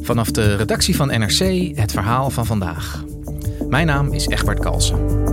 Vanaf 0.00 0.30
de 0.30 0.56
redactie 0.56 0.96
van 0.96 1.08
NRC 1.08 1.72
het 1.76 1.92
verhaal 1.92 2.30
van 2.30 2.46
vandaag. 2.46 3.04
Mijn 3.68 3.86
naam 3.86 4.12
is 4.12 4.26
Egbert 4.26 4.58
Kalsen. 4.58 5.24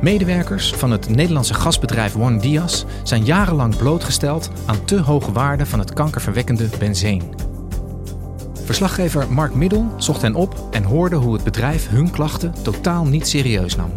Medewerkers 0.00 0.72
van 0.72 0.90
het 0.90 1.08
Nederlandse 1.08 1.54
gasbedrijf 1.54 2.16
One 2.16 2.38
Dias 2.38 2.84
zijn 3.02 3.24
jarenlang 3.24 3.76
blootgesteld 3.76 4.50
aan 4.66 4.84
te 4.84 5.00
hoge 5.00 5.32
waarden 5.32 5.66
van 5.66 5.78
het 5.78 5.92
kankerverwekkende 5.92 6.68
benzeen. 6.78 7.22
Verslaggever 8.64 9.32
Mark 9.32 9.54
Middel 9.54 9.86
zocht 9.96 10.22
hen 10.22 10.34
op 10.34 10.68
en 10.70 10.82
hoorde 10.82 11.16
hoe 11.16 11.34
het 11.34 11.44
bedrijf 11.44 11.88
hun 11.88 12.10
klachten 12.10 12.54
totaal 12.62 13.04
niet 13.04 13.28
serieus 13.28 13.76
nam. 13.76 13.90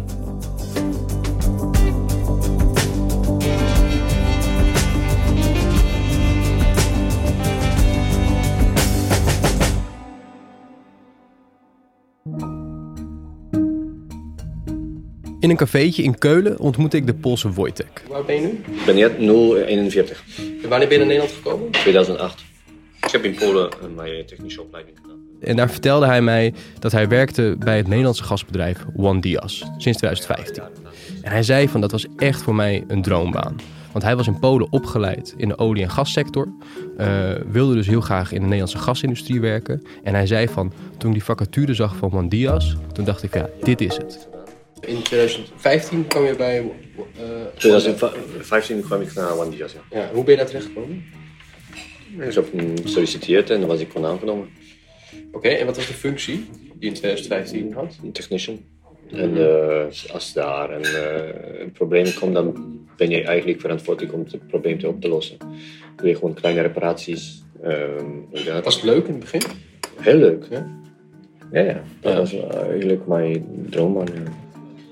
In 15.50 15.56
een 15.56 15.62
cafeetje 15.62 16.02
in 16.02 16.18
Keulen 16.18 16.58
ontmoette 16.58 16.96
ik 16.96 17.06
de 17.06 17.14
Poolse 17.14 17.52
Wojtek. 17.52 18.02
Waar 18.08 18.24
ben 18.24 18.34
je 18.34 18.40
nu? 18.40 18.48
Ik 18.48 18.84
ben 18.86 18.94
net 18.94 19.12
041, 19.18 20.22
En 20.62 20.68
wanneer 20.68 20.88
ben 20.88 20.98
je 20.98 21.04
naar 21.04 21.06
Nederland 21.06 21.32
gekomen? 21.32 21.70
2008. 21.70 22.44
Ik 23.02 23.10
heb 23.10 23.24
in 23.24 23.34
Polen 23.34 23.70
eh, 23.70 23.76
mijn 23.96 24.26
technische 24.26 24.62
opleiding 24.62 24.96
gedaan. 25.02 25.16
En 25.40 25.56
daar 25.56 25.70
vertelde 25.70 26.06
hij 26.06 26.22
mij 26.22 26.54
dat 26.78 26.92
hij 26.92 27.08
werkte 27.08 27.56
bij 27.58 27.76
het 27.76 27.88
Nederlandse 27.88 28.22
gasbedrijf 28.22 28.84
One 28.96 29.20
Dias 29.20 29.64
sinds 29.76 29.98
2015. 29.98 30.62
En 31.22 31.30
hij 31.32 31.42
zei 31.42 31.68
van 31.68 31.80
dat 31.80 31.90
was 31.90 32.06
echt 32.16 32.42
voor 32.42 32.54
mij 32.54 32.84
een 32.88 33.02
droombaan. 33.02 33.56
Want 33.92 34.04
hij 34.04 34.16
was 34.16 34.26
in 34.26 34.38
Polen 34.38 34.72
opgeleid 34.72 35.34
in 35.36 35.48
de 35.48 35.58
olie- 35.58 35.82
en 35.82 35.90
gassector. 35.90 36.48
eh, 36.96 37.30
wilde 37.50 37.74
dus 37.74 37.86
heel 37.86 38.00
graag 38.00 38.28
in 38.32 38.38
de 38.38 38.44
Nederlandse 38.44 38.78
gasindustrie 38.78 39.40
werken. 39.40 39.82
En 40.02 40.14
hij 40.14 40.26
zei 40.26 40.48
van, 40.48 40.72
toen 40.98 41.08
ik 41.10 41.16
die 41.16 41.24
vacature 41.24 41.74
zag 41.74 41.96
van 41.96 42.12
One 42.12 42.28
Dias, 42.28 42.76
toen 42.92 43.04
dacht 43.04 43.22
ik, 43.22 43.34
ja, 43.34 43.48
dit 43.62 43.80
is 43.80 43.96
het. 43.96 44.29
In 44.80 45.02
2015 45.02 46.06
kwam 46.06 46.24
je 46.24 46.36
bij... 46.36 46.58
eh, 47.18 47.24
2015 47.56 48.80
kwam 48.80 49.00
ik 49.00 49.14
naar 49.14 49.38
One 49.38 49.50
Dias, 49.50 49.72
ja. 49.72 49.80
ja, 50.00 50.10
hoe 50.12 50.22
ben 50.24 50.32
je 50.32 50.38
daar 50.38 50.46
terecht 50.48 50.66
gekomen? 50.66 51.04
Ik 52.18 52.34
heb 52.34 52.46
gesolliciteerd 52.82 53.50
en 53.50 53.58
dan 53.60 53.68
was 53.68 53.80
ik 53.80 53.90
gewoon 53.90 54.10
aangenomen. 54.10 54.48
Oké, 55.32 55.48
en 55.48 55.66
wat 55.66 55.76
was 55.76 55.86
de 55.86 55.92
functie 55.92 56.34
die 56.34 56.74
je 56.78 56.86
in 56.86 56.92
2015 56.94 57.72
had? 57.72 57.98
Een 58.02 58.12
technician. 58.12 58.60
En 59.10 59.36
eh, 59.36 60.12
als 60.12 60.32
daar 60.32 60.70
een, 60.70 60.84
eh, 60.84 61.60
een 61.60 61.72
probleem 61.72 62.14
komt, 62.14 62.34
dan 62.34 62.78
ben 62.96 63.10
je 63.10 63.22
eigenlijk 63.22 63.60
verantwoordelijk 63.60 64.14
om 64.14 64.24
het 64.30 64.46
probleem 64.46 64.78
te 64.78 64.88
op 64.88 65.00
te 65.00 65.08
lossen. 65.08 65.36
Doe 65.96 66.08
je 66.08 66.14
gewoon 66.14 66.34
kleine 66.34 66.60
reparaties. 66.60 67.42
Was 68.62 68.74
het 68.74 68.84
leuk 68.84 69.06
in 69.06 69.12
het 69.12 69.20
begin? 69.20 69.40
heel 70.00 70.16
leuk. 70.16 70.46
Ja? 70.50 70.66
Ja, 71.52 71.60
ja. 71.60 71.82
Dat 72.00 72.12
Ja. 72.12 72.18
was 72.18 72.32
eigenlijk 72.68 73.06
mijn 73.06 73.66
ja. 74.14 74.22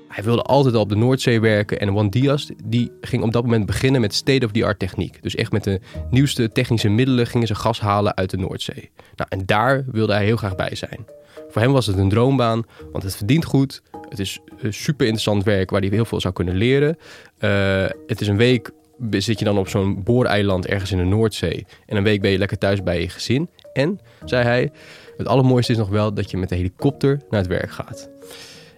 Hij 0.09 0.23
wilde 0.23 0.41
altijd 0.41 0.75
al 0.75 0.81
op 0.81 0.89
de 0.89 0.95
Noordzee 0.95 1.39
werken 1.39 1.79
en 1.79 1.95
One 1.95 2.09
Dias 2.09 2.49
die 2.63 2.91
ging 3.01 3.23
op 3.23 3.31
dat 3.31 3.43
moment 3.43 3.65
beginnen 3.65 4.01
met 4.01 4.13
state-of-the-art 4.13 4.79
techniek. 4.79 5.21
Dus 5.21 5.35
echt 5.35 5.51
met 5.51 5.63
de 5.63 5.79
nieuwste 6.09 6.51
technische 6.51 6.89
middelen 6.89 7.27
gingen 7.27 7.47
ze 7.47 7.55
gas 7.55 7.79
halen 7.79 8.15
uit 8.15 8.29
de 8.29 8.37
Noordzee. 8.37 8.91
Nou, 9.15 9.29
en 9.29 9.45
daar 9.45 9.85
wilde 9.91 10.13
hij 10.13 10.25
heel 10.25 10.37
graag 10.37 10.55
bij 10.55 10.75
zijn. 10.75 11.05
Voor 11.49 11.61
hem 11.61 11.71
was 11.71 11.85
het 11.85 11.97
een 11.97 12.09
droombaan, 12.09 12.63
want 12.91 13.03
het 13.03 13.15
verdient 13.15 13.45
goed. 13.45 13.81
Het 14.09 14.19
is 14.19 14.39
eh, 14.61 14.71
super 14.71 15.05
interessant 15.05 15.43
werk 15.43 15.69
waar 15.69 15.81
hij 15.81 15.89
heel 15.89 16.05
veel 16.05 16.19
zou 16.19 16.33
kunnen 16.33 16.55
leren. 16.55 16.97
Eh, 17.37 17.85
het 18.07 18.21
is 18.21 18.27
een 18.27 18.37
week 18.37 18.71
zit 19.09 19.39
je 19.39 19.45
dan 19.45 19.57
op 19.57 19.67
zo'n 19.67 20.03
booreiland 20.03 20.65
ergens 20.65 20.91
in 20.91 20.97
de 20.97 21.03
Noordzee. 21.03 21.65
En 21.85 21.97
een 21.97 22.03
week 22.03 22.21
ben 22.21 22.31
je 22.31 22.37
lekker 22.37 22.57
thuis 22.57 22.83
bij 22.83 23.01
je 23.01 23.09
gezin. 23.09 23.49
En, 23.73 23.99
zei 24.25 24.43
hij, 24.43 24.71
het 25.17 25.27
allermooiste 25.27 25.71
is 25.71 25.77
nog 25.77 25.89
wel 25.89 26.13
dat 26.13 26.31
je 26.31 26.37
met 26.37 26.49
de 26.49 26.55
helikopter 26.55 27.21
naar 27.29 27.39
het 27.39 27.49
werk 27.49 27.71
gaat. 27.71 28.09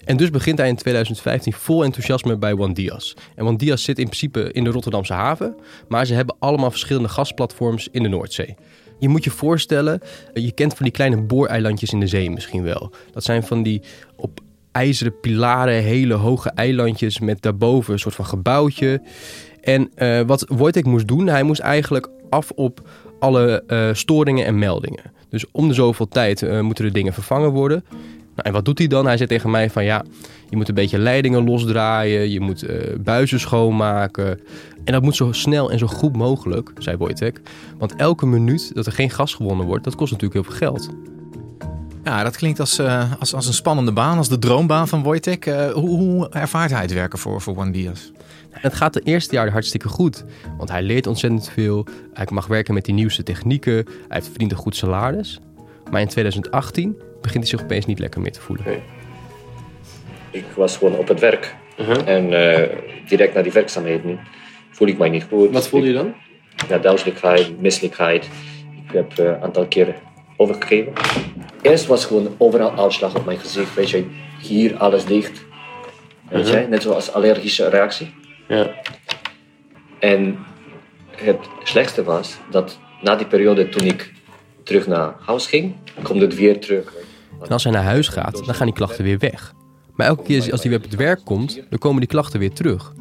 En 0.06 0.18
dus 0.18 0.30
begint 0.30 0.58
hij 0.58 0.68
in 0.68 0.76
2015 0.76 1.54
vol 1.54 1.84
enthousiasme 1.84 2.38
bij 2.38 2.54
One 2.54 2.74
Dias. 2.74 3.16
En 3.36 3.46
One 3.46 3.58
Dias 3.58 3.84
zit 3.84 4.00
in 4.00 4.06
principe 4.06 4.52
in 4.52 4.64
de 4.64 4.70
Rotterdamse 4.70 5.14
haven, 5.14 5.56
maar 5.88 6.06
ze 6.06 6.14
hebben 6.14 6.36
allemaal 6.40 6.72
verschillende 6.72 7.10
gasplatforms 7.10 7.88
in 7.92 8.04
de 8.04 8.10
Noordzee. 8.10 8.56
Je 9.00 9.10
moet 9.10 9.24
je 9.24 9.30
voorstellen, 9.30 10.02
je 10.34 10.52
kent 10.52 10.74
van 10.74 10.86
die 10.86 10.94
kleine 10.94 11.22
booreilandjes 11.22 11.92
in 11.92 12.00
de 12.00 12.08
zee 12.08 12.30
misschien 12.30 12.64
wel. 12.64 12.92
Dat 13.12 13.24
zijn 13.24 13.44
van 13.44 13.64
die 13.64 13.82
op 14.16 14.40
ijzeren 14.72 15.20
pilaren 15.20 15.84
hele 15.84 16.14
hoge 16.14 16.50
eilandjes 16.50 17.20
met 17.20 17.42
daarboven 17.42 17.94
een 17.94 18.00
soort 18.00 18.16
van 18.16 18.26
gebouwtje. 18.26 19.02
En 19.62 19.92
eh, 19.96 20.22
wat 20.22 20.46
Wojtek 20.48 20.86
moest 20.86 21.08
doen, 21.08 21.28
hij 21.28 21.44
moest 21.44 21.62
eigenlijk 21.62 22.10
af 22.30 22.52
op 22.52 22.90
alle 23.20 23.64
eh, 23.68 23.90
storingen 23.94 24.46
en 24.46 24.60
meldingen. 24.60 25.12
Dus 25.30 25.46
om 25.52 25.68
de 25.68 25.74
zoveel 25.74 26.08
tijd 26.08 26.42
eh, 26.42 26.60
moeten 26.60 26.86
er 26.86 26.94
dingen 26.94 27.14
vervangen 27.14 27.50
worden. 27.50 27.84
Nou, 28.36 28.48
en 28.48 28.52
wat 28.52 28.66
doet 28.66 28.78
hij 28.78 28.88
dan? 28.88 29.06
Hij 29.06 29.18
zegt 29.18 29.30
tegen 29.30 29.50
mij 29.50 29.70
van 29.70 29.84
ja, 29.84 30.04
je 30.50 30.56
moet 30.56 30.70
een 30.70 30.76
beetje 30.76 30.98
leidingen 30.98 31.44
losdraaien, 31.44 32.30
je 32.30 32.40
moet 32.40 32.64
eh, 32.64 32.96
buizen 33.00 33.40
schoonmaken. 33.40 34.40
En 34.84 34.94
dat 34.94 35.02
moet 35.02 35.16
zo 35.16 35.32
snel 35.32 35.72
en 35.72 35.80
zo 35.80 35.88
goed 35.88 36.16
mogelijk, 36.16 36.72
zei 36.78 36.98
Wojtek. 36.98 37.42
Want 37.78 37.96
elke 37.96 38.26
minuut 38.26 38.72
dat 38.74 38.86
er 38.86 38.92
geen 38.92 39.10
gas 39.10 39.34
gewonnen 39.34 39.66
wordt, 39.66 39.84
dat 39.84 39.96
kost 39.96 40.12
natuurlijk 40.12 40.46
heel 40.46 40.58
veel 40.58 40.68
geld. 40.68 40.90
Ja, 42.04 42.24
dat 42.24 42.38
klinkt 42.38 42.60
als, 42.60 42.80
eh, 42.80 43.12
als, 43.20 43.34
als 43.34 43.48
een 43.48 43.54
spannende 43.54 43.92
baan, 43.92 44.18
als 44.18 44.30
de 44.30 44.40
droombaan 44.40 44.88
van 44.88 45.04
Wojtek. 45.04 45.46
Eh, 45.46 45.72
hoe, 45.72 45.90
hoe 45.90 46.30
ervaart 46.30 46.72
hij 46.72 46.82
het 46.82 46.94
werken 46.94 47.20
voor, 47.20 47.42
voor 47.42 47.58
One 47.58 47.72
Dias? 47.72 48.12
En 48.50 48.60
het 48.62 48.74
gaat 48.74 48.94
de 48.94 49.02
eerste 49.02 49.36
jaar 49.36 49.50
hartstikke 49.50 49.88
goed. 49.88 50.24
Want 50.58 50.70
hij 50.70 50.82
leert 50.82 51.08
ontzettend 51.08 51.50
veel. 51.50 51.86
Hij 52.14 52.28
mag 52.30 52.48
werken 52.48 52.74
met 52.74 52.86
die 52.86 52.94
nieuwste 52.94 53.24
technieken. 53.24 53.86
Hij 54.08 54.22
verdient 54.22 54.52
een 54.52 54.58
goed 54.58 54.76
salaris. 54.76 55.40
Maar 55.92 56.02
in 56.02 56.08
2018 56.08 56.96
begint 57.22 57.44
hij 57.44 57.58
zich 57.58 57.62
opeens 57.62 57.86
niet 57.86 58.00
lekker 58.00 58.22
meer 58.22 58.32
te 58.32 58.42
voelen. 58.42 58.66
Ik 60.32 60.46
was 60.56 60.78
gewoon 60.78 60.98
op 60.98 61.08
het 61.08 61.20
werk. 61.20 61.56
Uh-huh. 61.80 62.08
En 62.08 62.34
eh, 62.34 62.78
direct 63.08 63.34
na 63.34 63.42
die 63.42 63.52
werkzaamheden 63.52 64.20
voel 64.72 64.88
ik 64.88 64.98
mij 64.98 65.10
niet 65.10 65.26
goed. 65.30 65.52
Wat 65.52 65.68
voelde 65.68 65.88
je 65.88 65.94
dan? 65.94 66.14
ja, 66.68 66.78
duizeligheid, 66.78 67.62
misselijkheid. 67.62 68.30
Ik 68.88 68.94
heb 68.94 69.18
eh, 69.18 69.26
een 69.26 69.42
aantal 69.42 69.68
keren 69.68 69.96
overgegeven. 70.38 70.94
Eerst 71.62 71.86
was 71.86 72.06
gewoon 72.06 72.36
overal 72.38 72.78
uitslag 72.78 73.16
op 73.16 73.26
mijn 73.26 73.40
gezicht. 73.40 73.74
Weet 73.74 73.90
je, 73.90 74.06
hier 74.42 74.78
alles 74.78 75.06
dicht. 75.06 75.46
Weet 76.30 76.48
je, 76.48 76.66
net 76.70 76.82
zoals 76.82 77.14
allergische 77.14 77.70
reactie. 77.70 78.14
Ja. 78.48 78.72
En 80.00 80.38
het 81.16 81.40
slechtste 81.64 82.04
was 82.04 82.38
dat 82.50 82.80
na 83.02 83.16
die 83.16 83.28
periode 83.28 83.70
toen 83.70 83.86
ik 83.86 84.12
terug 84.64 84.88
naar 84.88 85.14
huis 85.26 85.48
ging, 85.48 85.76
komt 86.02 86.22
het 86.22 86.36
weer 86.36 86.60
terug. 86.60 86.94
En 87.44 87.50
als 87.50 87.64
hij 87.64 87.74
naar 87.74 87.84
huis 87.84 88.08
gaat, 88.08 88.46
dan 88.46 88.56
gaan 88.56 88.66
die 88.66 88.76
klachten 88.76 89.04
weer 89.04 89.18
weg. 89.18 89.54
Maar 89.96 90.08
elke 90.08 90.24
keer 90.24 90.52
als 90.52 90.62
hij 90.62 90.70
weer 90.70 90.80
op 90.80 90.90
het 90.90 90.96
werk 90.96 91.22
komt, 91.24 91.62
dan 91.70 91.80
komen 91.80 92.00
die 92.00 92.10
klachten 92.10 92.40
weer 92.40 92.54
terug. 92.54 92.94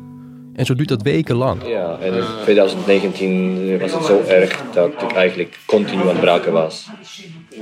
En 0.54 0.66
zo 0.66 0.74
duurt 0.74 0.88
dat 0.88 1.02
wekenlang. 1.02 1.66
Ja, 1.66 1.98
en 1.98 2.14
in 2.14 2.24
2019 2.42 3.78
was 3.78 3.92
het 3.92 4.04
zo 4.04 4.22
erg 4.28 4.62
dat 4.72 5.02
ik 5.02 5.12
eigenlijk 5.12 5.58
continu 5.66 6.00
aan 6.00 6.08
het 6.08 6.20
braken 6.20 6.52
was. 6.52 6.88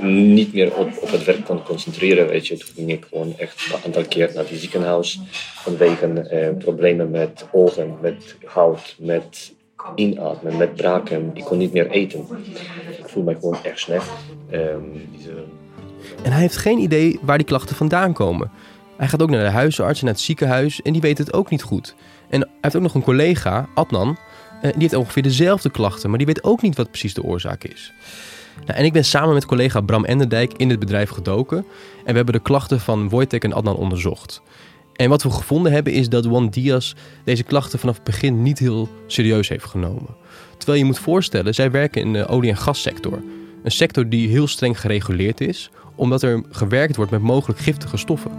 Niet 0.01 0.53
meer 0.53 0.75
op, 0.75 0.97
op 1.01 1.11
het 1.11 1.23
werk 1.23 1.45
kon 1.45 1.63
concentreren, 1.63 2.27
weet 2.27 2.47
je. 2.47 2.57
Toen 2.57 2.69
ging 2.75 2.91
ik 2.91 3.05
gewoon 3.09 3.33
echt 3.37 3.71
een 3.73 3.79
aantal 3.85 4.03
keer 4.03 4.31
naar 4.35 4.45
die 4.45 4.57
ziekenhuis. 4.57 5.19
Vanwege 5.55 6.05
eh, 6.05 6.57
problemen 6.57 7.09
met 7.09 7.47
ogen, 7.51 7.97
met 8.01 8.35
hout, 8.45 8.95
met 8.99 9.53
inademen, 9.95 10.57
met 10.57 10.75
braken. 10.75 11.31
Ik 11.33 11.43
kon 11.43 11.57
niet 11.57 11.73
meer 11.73 11.89
eten. 11.89 12.25
Ik 12.97 13.09
voel 13.09 13.23
me 13.23 13.33
gewoon 13.33 13.57
echt 13.63 13.79
slecht. 13.79 14.09
Ehm, 14.49 14.81
En 16.23 16.31
hij 16.31 16.41
heeft 16.41 16.57
geen 16.57 16.79
idee 16.79 17.19
waar 17.21 17.37
die 17.37 17.47
klachten 17.47 17.75
vandaan 17.75 18.13
komen. 18.13 18.51
Hij 18.97 19.07
gaat 19.07 19.21
ook 19.21 19.29
naar 19.29 19.43
de 19.43 19.49
huisarts 19.49 19.99
en 19.99 20.05
naar 20.05 20.13
het 20.13 20.23
ziekenhuis 20.23 20.81
en 20.81 20.91
die 20.91 21.01
weet 21.01 21.17
het 21.17 21.33
ook 21.33 21.49
niet 21.49 21.63
goed. 21.63 21.95
En 22.29 22.39
hij 22.39 22.49
heeft 22.61 22.75
ook 22.75 22.81
nog 22.81 22.93
een 22.93 23.01
collega, 23.01 23.67
Adnan, 23.73 24.17
eh, 24.61 24.71
die 24.71 24.81
heeft 24.81 24.93
ongeveer 24.93 25.23
dezelfde 25.23 25.69
klachten, 25.69 26.09
maar 26.09 26.17
die 26.17 26.27
weet 26.27 26.43
ook 26.43 26.61
niet 26.61 26.75
wat 26.75 26.89
precies 26.89 27.13
de 27.13 27.23
oorzaak 27.23 27.63
is. 27.63 27.93
Nou, 28.65 28.79
en 28.79 28.85
ik 28.85 28.93
ben 28.93 29.05
samen 29.05 29.33
met 29.33 29.45
collega 29.45 29.81
Bram 29.81 30.05
Enderdijk 30.05 30.53
in 30.53 30.69
het 30.69 30.79
bedrijf 30.79 31.09
gedoken. 31.09 31.57
En 31.57 31.65
we 32.05 32.15
hebben 32.15 32.33
de 32.33 32.41
klachten 32.41 32.79
van 32.79 33.09
Wojtek 33.09 33.43
en 33.43 33.53
Adnan 33.53 33.75
onderzocht. 33.75 34.41
En 34.95 35.09
wat 35.09 35.23
we 35.23 35.29
gevonden 35.29 35.71
hebben 35.71 35.93
is 35.93 36.09
dat 36.09 36.23
Juan 36.23 36.49
Diaz 36.49 36.93
deze 37.23 37.43
klachten 37.43 37.79
vanaf 37.79 37.95
het 37.95 38.03
begin 38.03 38.43
niet 38.43 38.59
heel 38.59 38.89
serieus 39.07 39.49
heeft 39.49 39.65
genomen. 39.65 40.15
Terwijl 40.57 40.79
je 40.79 40.85
moet 40.85 40.99
voorstellen, 40.99 41.53
zij 41.53 41.71
werken 41.71 42.01
in 42.01 42.13
de 42.13 42.27
olie- 42.27 42.49
en 42.49 42.57
gassector. 42.57 43.21
Een 43.63 43.71
sector 43.71 44.09
die 44.09 44.29
heel 44.29 44.47
streng 44.47 44.79
gereguleerd 44.79 45.41
is, 45.41 45.71
omdat 45.95 46.23
er 46.23 46.43
gewerkt 46.49 46.95
wordt 46.95 47.11
met 47.11 47.21
mogelijk 47.21 47.59
giftige 47.59 47.97
stoffen. 47.97 48.31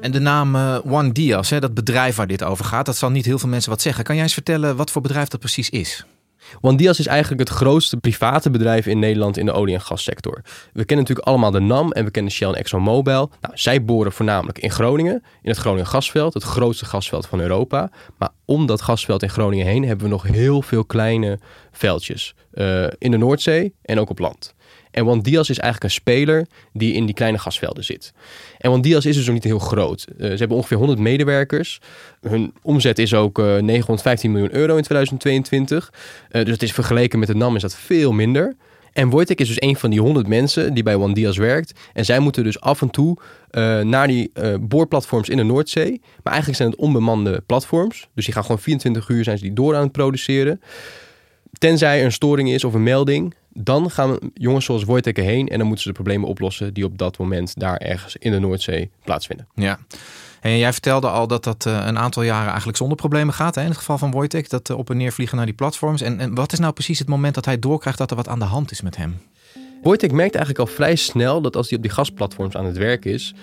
En 0.00 0.10
de 0.10 0.18
naam 0.18 0.54
eh, 0.54 0.78
One 0.84 1.12
Diaz, 1.12 1.50
hè, 1.50 1.60
dat 1.60 1.74
bedrijf 1.74 2.16
waar 2.16 2.26
dit 2.26 2.42
over 2.42 2.64
gaat, 2.64 2.86
dat 2.86 2.96
zal 2.96 3.10
niet 3.10 3.24
heel 3.24 3.38
veel 3.38 3.48
mensen 3.48 3.70
wat 3.70 3.80
zeggen. 3.80 4.04
Kan 4.04 4.14
jij 4.14 4.24
eens 4.24 4.34
vertellen 4.34 4.76
wat 4.76 4.90
voor 4.90 5.02
bedrijf 5.02 5.28
dat 5.28 5.40
precies 5.40 5.70
is? 5.70 6.06
Juan 6.60 6.76
Diaz 6.76 6.98
is 6.98 7.06
eigenlijk 7.06 7.48
het 7.48 7.58
grootste 7.58 7.96
private 7.96 8.50
bedrijf 8.50 8.86
in 8.86 8.98
Nederland 8.98 9.36
in 9.36 9.46
de 9.46 9.52
olie- 9.52 9.74
en 9.74 9.80
gassector. 9.80 10.40
We 10.72 10.84
kennen 10.84 11.06
natuurlijk 11.06 11.26
allemaal 11.26 11.50
de 11.50 11.60
NAM 11.60 11.92
en 11.92 12.04
we 12.04 12.10
kennen 12.10 12.32
Shell 12.32 12.48
en 12.48 12.54
ExxonMobil. 12.54 13.30
Nou, 13.40 13.54
zij 13.56 13.84
boren 13.84 14.12
voornamelijk 14.12 14.58
in 14.58 14.70
Groningen, 14.70 15.22
in 15.42 15.50
het 15.50 15.58
Groningen 15.58 15.86
gasveld, 15.86 16.34
het 16.34 16.42
grootste 16.42 16.84
gasveld 16.84 17.26
van 17.26 17.40
Europa. 17.40 17.90
Maar 18.18 18.30
om 18.44 18.66
dat 18.66 18.82
gasveld 18.82 19.22
in 19.22 19.30
Groningen 19.30 19.66
heen 19.66 19.84
hebben 19.84 20.04
we 20.04 20.12
nog 20.12 20.22
heel 20.22 20.62
veel 20.62 20.84
kleine 20.84 21.38
veldjes 21.72 22.34
uh, 22.54 22.86
in 22.98 23.10
de 23.10 23.16
Noordzee 23.16 23.74
en 23.82 24.00
ook 24.00 24.10
op 24.10 24.18
land. 24.18 24.53
En 24.94 25.04
Juan 25.04 25.20
Diaz 25.20 25.48
is 25.48 25.58
eigenlijk 25.58 25.84
een 25.84 26.00
speler 26.00 26.46
die 26.72 26.92
in 26.92 27.04
die 27.04 27.14
kleine 27.14 27.38
gasvelden 27.38 27.84
zit. 27.84 28.12
En 28.58 28.70
Juan 28.70 28.82
Diaz 28.82 29.04
is 29.04 29.16
dus 29.16 29.28
ook 29.28 29.34
niet 29.34 29.44
heel 29.44 29.58
groot. 29.58 30.06
Uh, 30.08 30.30
ze 30.30 30.36
hebben 30.36 30.56
ongeveer 30.56 30.76
100 30.76 30.98
medewerkers. 30.98 31.80
Hun 32.20 32.52
omzet 32.62 32.98
is 32.98 33.14
ook 33.14 33.38
uh, 33.38 33.44
915 33.44 34.32
miljoen 34.32 34.54
euro 34.54 34.76
in 34.76 34.82
2022. 34.82 35.92
Uh, 35.92 36.44
dus 36.44 36.52
het 36.52 36.62
is 36.62 36.72
vergeleken 36.72 37.18
met 37.18 37.28
de 37.28 37.34
NAM 37.34 37.56
is 37.56 37.62
dat 37.62 37.74
veel 37.74 38.12
minder. 38.12 38.56
En 38.92 39.08
Wojtek 39.08 39.40
is 39.40 39.48
dus 39.48 39.62
een 39.62 39.76
van 39.76 39.90
die 39.90 40.00
100 40.00 40.26
mensen 40.26 40.74
die 40.74 40.82
bij 40.82 40.94
Juan 40.94 41.14
Diaz 41.14 41.36
werkt. 41.36 41.72
En 41.92 42.04
zij 42.04 42.18
moeten 42.18 42.44
dus 42.44 42.60
af 42.60 42.82
en 42.82 42.90
toe 42.90 43.16
naar 43.82 44.06
die 44.06 44.32
boorplatforms 44.60 45.28
in 45.28 45.36
de 45.36 45.42
Noordzee. 45.42 46.00
Maar 46.22 46.32
eigenlijk 46.32 46.56
zijn 46.56 46.70
het 46.70 46.78
onbemande 46.78 47.42
platforms. 47.46 48.08
Dus 48.14 48.24
die 48.24 48.34
gaan 48.34 48.42
gewoon 48.42 48.58
24 48.58 49.08
uur 49.08 49.24
zijn 49.24 49.38
ze 49.38 49.44
die 49.44 49.52
door 49.52 49.74
aan 49.74 49.82
het 49.82 49.92
produceren. 49.92 50.60
Tenzij 51.58 51.98
er 51.98 52.04
een 52.04 52.12
storing 52.12 52.50
is 52.50 52.64
of 52.64 52.74
een 52.74 52.82
melding, 52.82 53.34
dan 53.54 53.90
gaan 53.90 54.18
jongens 54.34 54.64
zoals 54.64 54.84
Wojtek 54.84 55.16
heen 55.16 55.48
en 55.48 55.58
dan 55.58 55.66
moeten 55.66 55.84
ze 55.84 55.88
de 55.88 55.94
problemen 55.94 56.28
oplossen 56.28 56.74
die 56.74 56.84
op 56.84 56.98
dat 56.98 57.18
moment 57.18 57.60
daar 57.60 57.76
ergens 57.76 58.16
in 58.16 58.30
de 58.30 58.38
Noordzee 58.38 58.90
plaatsvinden. 59.04 59.46
Ja. 59.54 59.78
En 60.40 60.58
jij 60.58 60.72
vertelde 60.72 61.08
al 61.08 61.26
dat 61.26 61.44
dat 61.44 61.66
uh, 61.66 61.84
een 61.86 61.98
aantal 61.98 62.22
jaren 62.22 62.48
eigenlijk 62.48 62.76
zonder 62.76 62.96
problemen 62.96 63.34
gaat. 63.34 63.54
Hè? 63.54 63.62
In 63.62 63.68
het 63.68 63.76
geval 63.76 63.98
van 63.98 64.10
Wojtek, 64.10 64.50
dat 64.50 64.68
uh, 64.68 64.78
op 64.78 64.90
en 64.90 64.96
neer 64.96 65.12
vliegen 65.12 65.36
naar 65.36 65.46
die 65.46 65.54
platforms. 65.54 66.00
En, 66.00 66.20
en, 66.20 66.34
wat 66.34 66.52
is 66.52 66.58
nou 66.58 66.72
precies 66.72 66.98
het 66.98 67.08
moment 67.08 67.34
dat 67.34 67.44
hij 67.44 67.58
doorkrijgt 67.58 67.98
dat 67.98 68.10
er 68.10 68.16
wat 68.16 68.28
aan 68.28 68.38
de 68.38 68.44
hand 68.44 68.70
is 68.70 68.80
met 68.80 68.96
hem? 68.96 69.18
Wojtek 69.82 70.12
merkt 70.12 70.34
eigenlijk 70.34 70.68
al 70.68 70.74
vrij 70.74 70.94
snel 70.96 71.40
dat 71.40 71.56
als 71.56 71.68
hij 71.68 71.76
op 71.76 71.82
die 71.82 71.92
gasplatforms 71.92 72.56
aan 72.56 72.64
het 72.64 72.76
werk 72.76 73.04
is, 73.04 73.34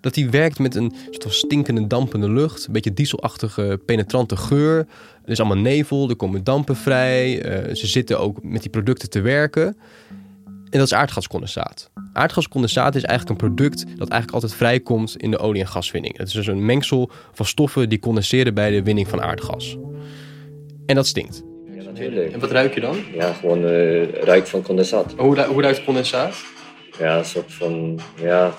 dat 0.00 0.14
hij 0.14 0.30
werkt 0.30 0.58
met 0.58 0.74
een 0.74 0.94
soort 1.04 1.22
van 1.22 1.32
stinkende, 1.32 1.86
dampende 1.86 2.30
lucht. 2.30 2.66
Een 2.66 2.72
beetje 2.72 2.94
dieselachtige, 2.94 3.80
penetrante 3.86 4.36
geur. 4.36 4.86
Er 5.28 5.34
is 5.34 5.40
allemaal 5.40 5.62
nevel, 5.62 6.08
er 6.08 6.16
komen 6.16 6.44
dampen 6.44 6.76
vrij. 6.76 7.44
Uh, 7.68 7.74
ze 7.74 7.86
zitten 7.86 8.20
ook 8.20 8.42
met 8.42 8.60
die 8.60 8.70
producten 8.70 9.10
te 9.10 9.20
werken. 9.20 9.76
En 10.70 10.78
dat 10.78 10.82
is 10.82 10.94
aardgascondensaat. 10.94 11.90
Aardgascondensaat 12.12 12.94
is 12.94 13.02
eigenlijk 13.02 13.40
een 13.40 13.48
product 13.48 13.78
dat 13.78 14.08
eigenlijk 14.08 14.32
altijd 14.32 14.54
vrijkomt 14.54 15.16
in 15.16 15.30
de 15.30 15.38
olie- 15.38 15.60
en 15.60 15.68
gaswinning. 15.68 16.16
Het 16.16 16.28
is 16.28 16.32
dus 16.32 16.46
een 16.46 16.64
mengsel 16.64 17.10
van 17.32 17.46
stoffen 17.46 17.88
die 17.88 17.98
condenseren 17.98 18.54
bij 18.54 18.70
de 18.70 18.82
winning 18.82 19.08
van 19.08 19.22
aardgas. 19.22 19.76
En 20.86 20.94
dat 20.94 21.06
stinkt. 21.06 21.42
Ja, 21.76 21.82
natuurlijk. 21.82 22.32
En 22.32 22.40
wat 22.40 22.50
ruik 22.50 22.74
je 22.74 22.80
dan? 22.80 22.96
Ja, 23.14 23.32
gewoon 23.32 23.64
uh, 23.64 24.12
ruik 24.12 24.46
van 24.46 24.62
condensaat. 24.62 25.14
Hoe, 25.16 25.44
hoe 25.44 25.62
ruikt 25.62 25.84
condensaat? 25.84 26.36
Ja, 26.98 27.18
een 27.18 27.24
soort 27.24 27.52
van, 27.52 28.00
ja... 28.22 28.52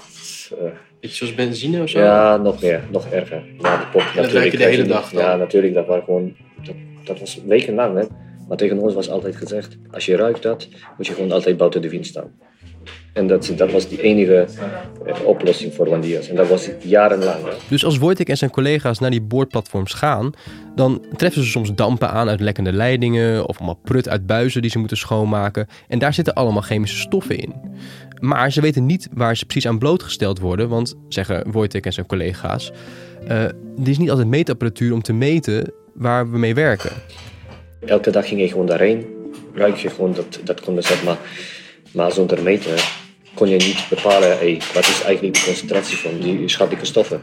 Uh, 0.62 0.69
Beetje 1.00 1.15
zoals 1.15 1.36
benzine 1.36 1.81
of 1.81 1.89
zo? 1.89 2.00
Ja, 2.00 2.38
nog 2.38 2.62
meer, 2.62 2.83
nog 2.92 3.07
erger. 3.07 3.44
Ja, 3.62 3.77
de 3.77 3.86
pop, 3.92 4.04
dat 4.15 4.31
ruik 4.31 4.51
je 4.51 4.57
de 4.57 4.63
hele 4.63 4.83
dag 4.83 5.10
dan? 5.10 5.24
Ja, 5.24 5.36
natuurlijk, 5.36 5.74
dat, 5.74 5.88
waren 5.88 6.04
gewoon, 6.04 6.36
dat, 7.03 7.19
was 7.19 7.41
wekenlang. 7.45 7.97
Hè. 7.97 8.06
Maar 8.47 8.57
tegen 8.57 8.79
ons 8.79 8.94
was 8.94 9.09
altijd 9.09 9.35
gezegd, 9.35 9.77
als 9.91 10.06
je 10.06 10.15
ruikt 10.15 10.44
dat, 10.44 10.67
moet 10.97 11.07
je 11.07 11.13
gewoon 11.13 11.31
altijd 11.31 11.57
buiten 11.57 11.81
de 11.81 11.89
wind 11.89 12.06
staan. 12.06 12.31
En 13.13 13.27
dat, 13.27 13.53
dat 13.56 13.71
was 13.71 13.88
die 13.88 14.01
enige 14.01 14.47
uh, 15.07 15.25
oplossing 15.25 15.73
voor 15.73 15.89
Wandias. 15.89 16.27
En 16.27 16.35
dat 16.35 16.47
was 16.47 16.69
jarenlang. 16.81 17.38
Dus 17.69 17.85
als 17.85 17.97
Wojtek 17.97 18.29
en 18.29 18.38
zijn 18.38 18.51
collega's 18.51 19.00
naar 19.00 19.09
die 19.09 19.21
boordplatforms 19.21 19.94
gaan, 19.94 20.31
dan 20.75 21.06
treffen 21.15 21.44
ze 21.44 21.50
soms 21.50 21.73
dampen 21.73 22.09
aan 22.09 22.29
uit 22.29 22.39
lekkende 22.39 22.73
leidingen 22.73 23.47
of 23.47 23.57
allemaal 23.57 23.79
prut 23.83 24.09
uit 24.09 24.25
buizen 24.25 24.62
die 24.62 24.71
ze 24.71 24.79
moeten 24.79 24.97
schoonmaken. 24.97 25.67
En 25.88 26.00
daar 26.00 26.13
zitten 26.13 26.33
allemaal 26.33 26.62
chemische 26.62 26.97
stoffen 26.97 27.38
in. 27.38 27.53
Maar 28.19 28.51
ze 28.51 28.62
weten 28.62 28.85
niet 28.85 29.07
waar 29.13 29.38
ze 29.38 29.45
precies 29.45 29.67
aan 29.67 29.79
blootgesteld 29.79 30.39
worden, 30.39 30.69
want 30.69 30.95
zeggen 31.07 31.51
Wojtek 31.51 31.85
en 31.85 31.94
zijn 31.94 32.05
collega's, 32.05 32.71
uh, 33.23 33.44
er 33.44 33.53
is 33.83 33.97
niet 33.97 34.09
altijd 34.09 34.27
meetapparatuur 34.27 34.94
om 34.94 35.01
te 35.01 35.13
meten 35.13 35.73
waar 35.94 36.31
we 36.31 36.38
mee 36.38 36.53
werken. 36.53 36.91
Elke 37.86 38.12
dag 38.12 38.27
ging 38.27 38.41
je 38.41 38.47
gewoon 38.47 38.65
daarheen, 38.65 39.06
ruik 39.53 39.75
je 39.75 39.89
gewoon 39.89 40.13
dat, 40.13 40.39
dat 40.44 40.62
condensaat, 40.62 41.03
maar, 41.03 41.18
maar 41.91 42.12
zonder 42.12 42.44
meten 42.44 42.75
kon 43.33 43.50
je 43.50 43.57
niet 43.57 43.86
bepalen 43.89 44.38
hey, 44.38 44.62
wat 44.74 44.88
is 44.88 45.01
eigenlijk 45.01 45.36
de 45.36 45.44
concentratie 45.45 45.97
van 45.97 46.19
die 46.19 46.50
schadelijke 46.50 46.86
stoffen. 46.86 47.21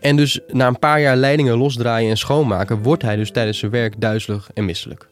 En 0.00 0.16
dus 0.16 0.40
na 0.48 0.66
een 0.66 0.78
paar 0.78 1.00
jaar 1.00 1.16
leidingen 1.16 1.56
losdraaien 1.56 2.10
en 2.10 2.16
schoonmaken, 2.16 2.82
wordt 2.82 3.02
hij 3.02 3.16
dus 3.16 3.30
tijdens 3.30 3.58
zijn 3.58 3.70
werk 3.70 4.00
duizelig 4.00 4.50
en 4.54 4.64
misselijk. 4.64 5.08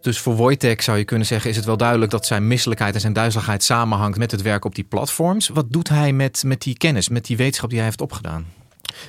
Dus 0.00 0.18
voor 0.18 0.34
Wojtek 0.34 0.80
zou 0.80 0.98
je 0.98 1.04
kunnen 1.04 1.26
zeggen, 1.26 1.50
is 1.50 1.56
het 1.56 1.64
wel 1.64 1.76
duidelijk 1.76 2.10
dat 2.10 2.26
zijn 2.26 2.46
misselijkheid 2.46 2.94
en 2.94 3.00
zijn 3.00 3.12
duizeligheid 3.12 3.62
samenhangt 3.62 4.18
met 4.18 4.30
het 4.30 4.42
werk 4.42 4.64
op 4.64 4.74
die 4.74 4.84
platforms. 4.84 5.48
Wat 5.48 5.66
doet 5.68 5.88
hij 5.88 6.12
met, 6.12 6.42
met 6.46 6.62
die 6.62 6.76
kennis, 6.76 7.08
met 7.08 7.24
die 7.24 7.36
wetenschap 7.36 7.68
die 7.68 7.78
hij 7.78 7.86
heeft 7.86 8.00
opgedaan? 8.00 8.46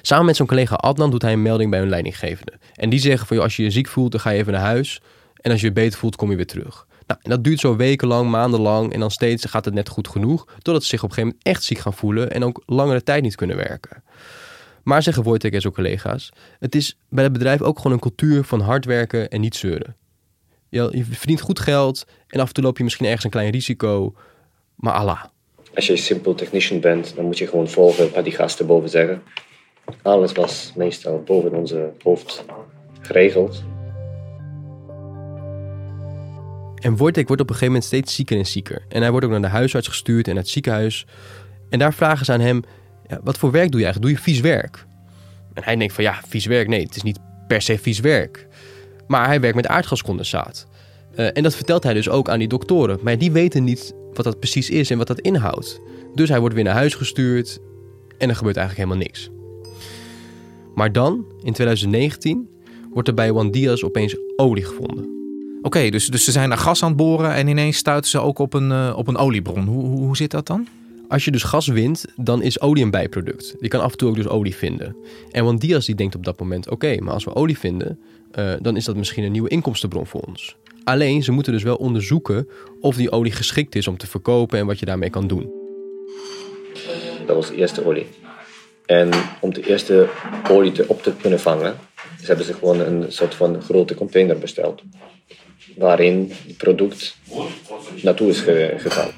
Samen 0.02 0.26
met 0.26 0.36
zijn 0.36 0.48
collega 0.48 0.76
Adnan 0.76 1.12
doet 1.12 1.22
hij 1.22 1.34
een 1.34 1.42
melding 1.42 1.70
bij 1.70 1.80
hun 1.80 1.90
leidinggevende. 1.90 2.54
En 2.76 2.90
die 2.90 3.00
zeggen 3.00 3.28
van, 3.28 3.40
als 3.40 3.56
je 3.56 3.64
je 3.64 3.72
ziek 3.72 3.88
voelt, 3.88 4.12
dan 4.12 4.20
ga 4.20 4.30
je 4.30 4.40
even 4.40 4.54
naar 4.54 4.62
huis. 4.62 5.02
En 5.42 5.52
als 5.52 5.62
je 5.62 5.68
je 5.68 5.74
beter 5.74 6.00
voelt, 6.00 6.16
kom 6.16 6.30
je 6.30 6.36
weer 6.36 6.48
terug. 6.48 6.88
Nou, 7.08 7.20
en 7.24 7.30
dat 7.30 7.44
duurt 7.44 7.60
zo 7.60 7.76
wekenlang, 7.76 8.30
maandenlang 8.30 8.94
en 8.94 9.00
dan 9.00 9.12
steeds 9.12 9.46
gaat 9.46 9.66
het 9.66 9.74
net 9.74 9.90
goed 9.90 10.08
genoeg. 10.08 10.46
Totdat 10.62 10.84
ze 10.84 10.90
zich 10.90 11.04
op 11.04 11.10
een 11.10 11.16
gegeven 11.16 11.36
moment 11.38 11.58
echt 11.58 11.64
ziek 11.64 11.78
gaan 11.78 11.94
voelen 11.94 12.32
en 12.32 12.44
ook 12.44 12.64
langere 12.66 13.04
tijd 13.04 13.24
niet 13.24 13.36
kunnen 13.36 13.56
werken. 13.56 14.04
Maar 14.84 15.04
zeggen 15.04 15.24
Wojtek 15.24 15.54
en 15.54 15.62
zijn 15.62 15.74
collega's, 15.74 16.30
het 16.60 16.76
is 16.76 16.98
bij 17.10 17.24
het 17.24 17.34
bedrijf 17.34 17.62
ook 17.62 17.78
gewoon 17.78 17.92
een 17.92 18.00
cultuur 18.00 18.44
van 18.44 18.60
hard 18.60 18.86
werken 18.86 19.30
en 19.30 19.42
niet 19.42 19.56
zeuren. 19.56 19.96
Je 20.70 21.06
verdient 21.10 21.42
goed 21.42 21.60
geld 21.60 22.06
en 22.28 22.40
af 22.40 22.48
en 22.48 22.54
toe 22.54 22.64
loop 22.64 22.78
je 22.78 22.84
misschien 22.84 23.06
ergens 23.06 23.24
een 23.24 23.30
klein 23.30 23.52
risico, 23.52 24.14
maar 24.76 24.94
Allah. 24.94 25.24
Als 25.76 25.88
je 25.88 25.98
simpel 25.98 26.36
technician 26.36 26.80
bent, 26.80 27.16
dan 27.16 27.26
moet 27.26 27.38
je 27.38 27.48
gewoon 27.48 27.70
volgen 27.70 28.12
wat 28.14 28.24
die 28.24 28.34
gasten 28.34 28.68
boven 28.68 28.90
zeggen. 28.90 29.22
Alles 30.02 30.32
was 30.32 30.74
meestal 30.76 31.24
boven 31.26 31.54
onze 31.54 31.92
hoofd 32.04 32.46
geregeld. 33.02 33.64
En 36.76 36.98
Wojtek 36.98 37.28
wordt 37.28 37.42
op 37.42 37.50
een 37.50 37.56
gegeven 37.56 37.66
moment 37.66 37.84
steeds 37.84 38.16
zieker 38.16 38.38
en 38.38 38.46
zieker. 38.46 38.86
En 38.90 39.02
hij 39.02 39.12
wordt 39.12 39.26
ook 39.26 39.32
naar 39.32 39.42
de 39.42 39.48
huisarts 39.48 39.88
gestuurd 39.88 40.28
en 40.28 40.34
naar 40.34 40.44
het 40.44 40.52
ziekenhuis. 40.52 41.06
En 41.70 41.80
daar 41.80 41.94
vragen 41.94 42.26
ze 42.26 42.32
aan 42.32 42.40
hem, 42.40 42.64
ja, 43.08 43.20
wat 43.24 43.38
voor 43.38 43.52
werk 43.52 43.72
doe 43.72 43.80
je 43.80 43.86
eigenlijk? 43.86 44.16
Doe 44.16 44.24
je 44.24 44.32
vies 44.32 44.42
werk? 44.42 44.86
En 45.54 45.64
hij 45.64 45.76
denkt 45.76 45.94
van, 45.94 46.04
ja, 46.04 46.20
vies 46.28 46.46
werk? 46.46 46.68
Nee, 46.68 46.84
het 46.84 46.96
is 46.96 47.04
niet 47.04 47.20
per 47.48 47.62
se 47.62 47.78
vies 47.78 48.00
werk. 48.00 48.48
Maar 49.08 49.26
hij 49.26 49.40
werkt 49.40 49.56
met 49.56 49.68
aardgascondensaat. 49.68 50.68
Uh, 51.16 51.38
en 51.38 51.44
dat 51.44 51.56
vertelt 51.56 51.84
hij 51.84 51.94
dus 51.94 52.10
ook 52.10 52.30
aan 52.30 52.40
die 52.40 52.48
doktoren. 52.48 53.00
Maar 53.02 53.18
die 53.18 53.32
weten 53.32 53.64
niet 53.64 53.94
wat 54.14 54.26
dat 54.26 54.40
precies 54.40 54.70
is 54.70 54.90
en 54.90 54.98
wat 54.98 55.08
dat 55.08 55.20
inhoudt. 55.20 55.82
Dus 56.16 56.30
hij 56.30 56.40
wordt 56.40 56.56
weer 56.56 56.64
naar 56.64 56.74
huis 56.74 56.96
gestuurd 56.96 57.60
en 58.18 58.30
er 58.30 58.36
gebeurt 58.36 58.58
eigenlijk 58.58 58.90
helemaal 58.90 59.08
niks. 59.08 59.41
Maar 60.76 60.92
dan, 60.92 61.26
in 61.44 61.54
2019, 61.54 62.50
wordt 62.94 63.08
er 63.08 63.14
bij 63.14 63.26
Juan 63.26 63.52
Diaz 63.52 63.84
opeens 63.84 64.16
olie 64.36 64.66
gevonden. 64.66 65.20
Oké, 65.58 65.68
okay, 65.68 65.90
dus, 65.90 66.08
dus 66.08 66.24
ze 66.24 66.32
zijn 66.32 66.50
naar 66.50 66.58
gas 66.58 66.84
aan 66.84 66.88
het 66.88 66.98
boren 66.98 67.34
en 67.34 67.48
ineens 67.48 67.78
stuiten 67.78 68.10
ze 68.10 68.20
ook 68.20 68.40
op 68.40 68.54
een, 68.54 68.70
uh, 68.70 68.94
op 68.96 69.08
een 69.08 69.18
oliebron. 69.18 69.66
Hoe, 69.66 69.86
hoe, 69.86 70.00
hoe 70.00 70.18
zit 70.18 70.32
dat 70.32 70.48
dan? 70.48 70.68
Als 71.08 71.26
je 71.26 71.32
dus 71.32 71.44
gas 71.44 71.68
wint, 71.68 72.06
dan 72.16 72.42
is 72.42 72.62
olie 72.62 72.84
een 72.84 72.92
bijproduct. 72.92 73.56
Je 73.60 73.68
kan 73.68 73.82
af 73.82 73.92
en 73.92 73.98
toe 73.98 74.10
ook 74.10 74.16
dus 74.16 74.28
olie 74.28 74.56
vinden. 74.56 74.96
En 75.32 75.44
Juan 75.44 75.58
Diaz 75.58 75.86
die 75.86 75.96
denkt 75.96 76.16
op 76.16 76.26
dat 76.26 76.40
moment... 76.40 76.66
oké, 76.66 76.74
okay, 76.74 76.98
maar 76.98 77.14
als 77.14 77.24
we 77.24 77.36
olie 77.36 77.58
vinden, 77.58 78.00
uh, 78.40 78.54
dan 78.62 78.76
is 78.76 78.86
dat 78.86 78.96
misschien 78.96 79.24
een 79.24 79.32
nieuwe 79.32 79.50
inkomstenbron 79.50 80.08
voor 80.08 80.22
ons. 80.22 80.56
Alleen, 80.84 81.24
ze 81.24 81.32
moeten 81.32 81.54
dus 81.54 81.64
wel 81.64 81.76
onderzoeken 81.76 82.48
of 82.80 82.96
die 82.96 83.12
olie 83.12 83.32
geschikt 83.32 83.76
is 83.76 83.88
om 83.88 83.98
te 83.98 84.08
verkopen 84.08 84.60
en 84.60 84.66
wat 84.66 84.80
je 84.80 84.86
daarmee 84.86 85.10
kan 85.10 85.28
doen. 85.28 85.52
Dat 87.26 87.36
was 87.36 87.48
de 87.48 87.56
eerste 87.56 87.86
olie. 87.86 88.06
En 88.86 89.10
om 89.40 89.54
de 89.54 89.68
eerste 89.68 90.10
olie 90.50 90.72
te, 90.72 90.88
op 90.88 91.04
te 91.04 91.14
kunnen 91.22 91.40
vangen, 91.40 91.76
dus 92.18 92.28
hebben 92.28 92.46
ze 92.46 92.54
gewoon 92.54 92.80
een 92.80 93.12
soort 93.12 93.36
van 93.36 93.62
grote 93.62 93.96
container 93.96 94.38
besteld. 94.38 94.82
Waarin 95.78 96.32
het 96.48 96.58
product 96.58 97.18
naartoe 98.02 98.30
is 98.30 98.40
gegaan. 98.78 99.10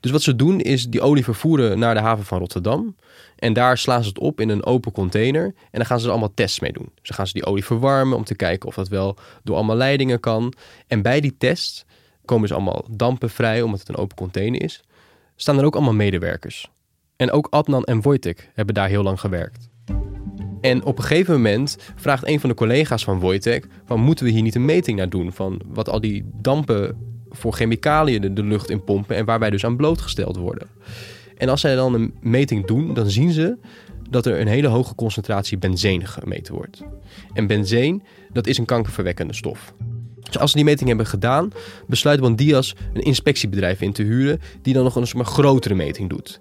Dus 0.00 0.10
wat 0.10 0.22
ze 0.22 0.36
doen 0.36 0.60
is 0.60 0.88
die 0.88 1.00
olie 1.00 1.24
vervoeren 1.24 1.78
naar 1.78 1.94
de 1.94 2.00
haven 2.00 2.24
van 2.24 2.38
Rotterdam. 2.38 2.96
En 3.36 3.52
daar 3.52 3.78
slaan 3.78 4.02
ze 4.02 4.08
het 4.08 4.18
op 4.18 4.40
in 4.40 4.48
een 4.48 4.64
open 4.64 4.92
container. 4.92 5.44
En 5.44 5.54
dan 5.70 5.86
gaan 5.86 5.98
ze 5.98 6.04
er 6.04 6.10
allemaal 6.10 6.34
tests 6.34 6.60
mee 6.60 6.72
doen. 6.72 6.88
Dus 6.94 7.08
dan 7.08 7.16
gaan 7.16 7.26
ze 7.26 7.32
die 7.32 7.46
olie 7.46 7.64
verwarmen 7.64 8.16
om 8.16 8.24
te 8.24 8.34
kijken 8.34 8.68
of 8.68 8.74
dat 8.74 8.88
wel 8.88 9.16
door 9.42 9.56
allemaal 9.56 9.76
leidingen 9.76 10.20
kan. 10.20 10.52
En 10.86 11.02
bij 11.02 11.20
die 11.20 11.36
test 11.38 11.84
komen 12.24 12.48
ze 12.48 12.54
allemaal 12.54 12.84
dampen 12.90 13.30
vrij, 13.30 13.62
omdat 13.62 13.80
het 13.80 13.88
een 13.88 13.96
open 13.96 14.16
container 14.16 14.62
is. 14.62 14.82
Staan 15.36 15.58
er 15.58 15.64
ook 15.64 15.74
allemaal 15.74 15.94
medewerkers. 15.94 16.70
En 17.16 17.30
ook 17.30 17.46
Adnan 17.50 17.84
en 17.84 18.02
Wojtek 18.02 18.50
hebben 18.54 18.74
daar 18.74 18.88
heel 18.88 19.02
lang 19.02 19.20
gewerkt. 19.20 19.68
En 20.60 20.84
op 20.84 20.98
een 20.98 21.04
gegeven 21.04 21.34
moment 21.34 21.76
vraagt 21.94 22.26
een 22.26 22.40
van 22.40 22.48
de 22.48 22.54
collega's 22.54 23.04
van 23.04 23.20
Wojtek... 23.20 23.66
Van, 23.84 24.00
moeten 24.00 24.24
we 24.24 24.30
hier 24.30 24.42
niet 24.42 24.54
een 24.54 24.64
meting 24.64 24.98
naar 24.98 25.08
doen 25.08 25.32
van 25.32 25.60
wat 25.66 25.88
al 25.88 26.00
die 26.00 26.24
dampen 26.32 26.96
voor 27.30 27.52
chemicaliën 27.52 28.34
de, 28.34 28.42
lucht 28.42 28.70
in 28.70 28.84
pompen... 28.84 29.16
en 29.16 29.24
waar 29.24 29.38
wij 29.38 29.50
dus 29.50 29.64
aan 29.64 29.76
blootgesteld 29.76 30.36
worden. 30.36 30.68
En 31.36 31.48
als 31.48 31.60
zij 31.60 31.74
dan 31.74 31.94
een 31.94 32.14
meting 32.20 32.66
doen, 32.66 32.94
dan 32.94 33.10
zien 33.10 33.32
ze 33.32 33.56
dat 34.10 34.26
er 34.26 34.40
een 34.40 34.46
hele 34.46 34.68
hoge 34.68 34.94
concentratie 34.94 35.58
benzeen 35.58 36.06
gemeten 36.06 36.54
wordt. 36.54 36.82
En 37.32 37.46
benzeen, 37.46 38.02
dat 38.32 38.46
is 38.46 38.58
een 38.58 38.64
kankerverwekkende 38.64 39.34
stof. 39.34 39.74
Dus 40.20 40.38
als 40.38 40.50
ze 40.50 40.56
die 40.56 40.66
meting 40.66 40.88
hebben 40.88 41.06
gedaan, 41.06 41.50
besluit 41.86 42.18
Juan 42.18 42.36
Diaz 42.36 42.72
een 42.92 43.02
inspectiebedrijf 43.02 43.80
in 43.80 43.92
te 43.92 44.02
huren... 44.02 44.40
die 44.62 44.74
dan 44.74 44.84
nog 44.84 44.96
een 44.96 45.06
soort 45.06 45.26
grotere 45.26 45.74
meting 45.74 46.08
doet. 46.08 46.40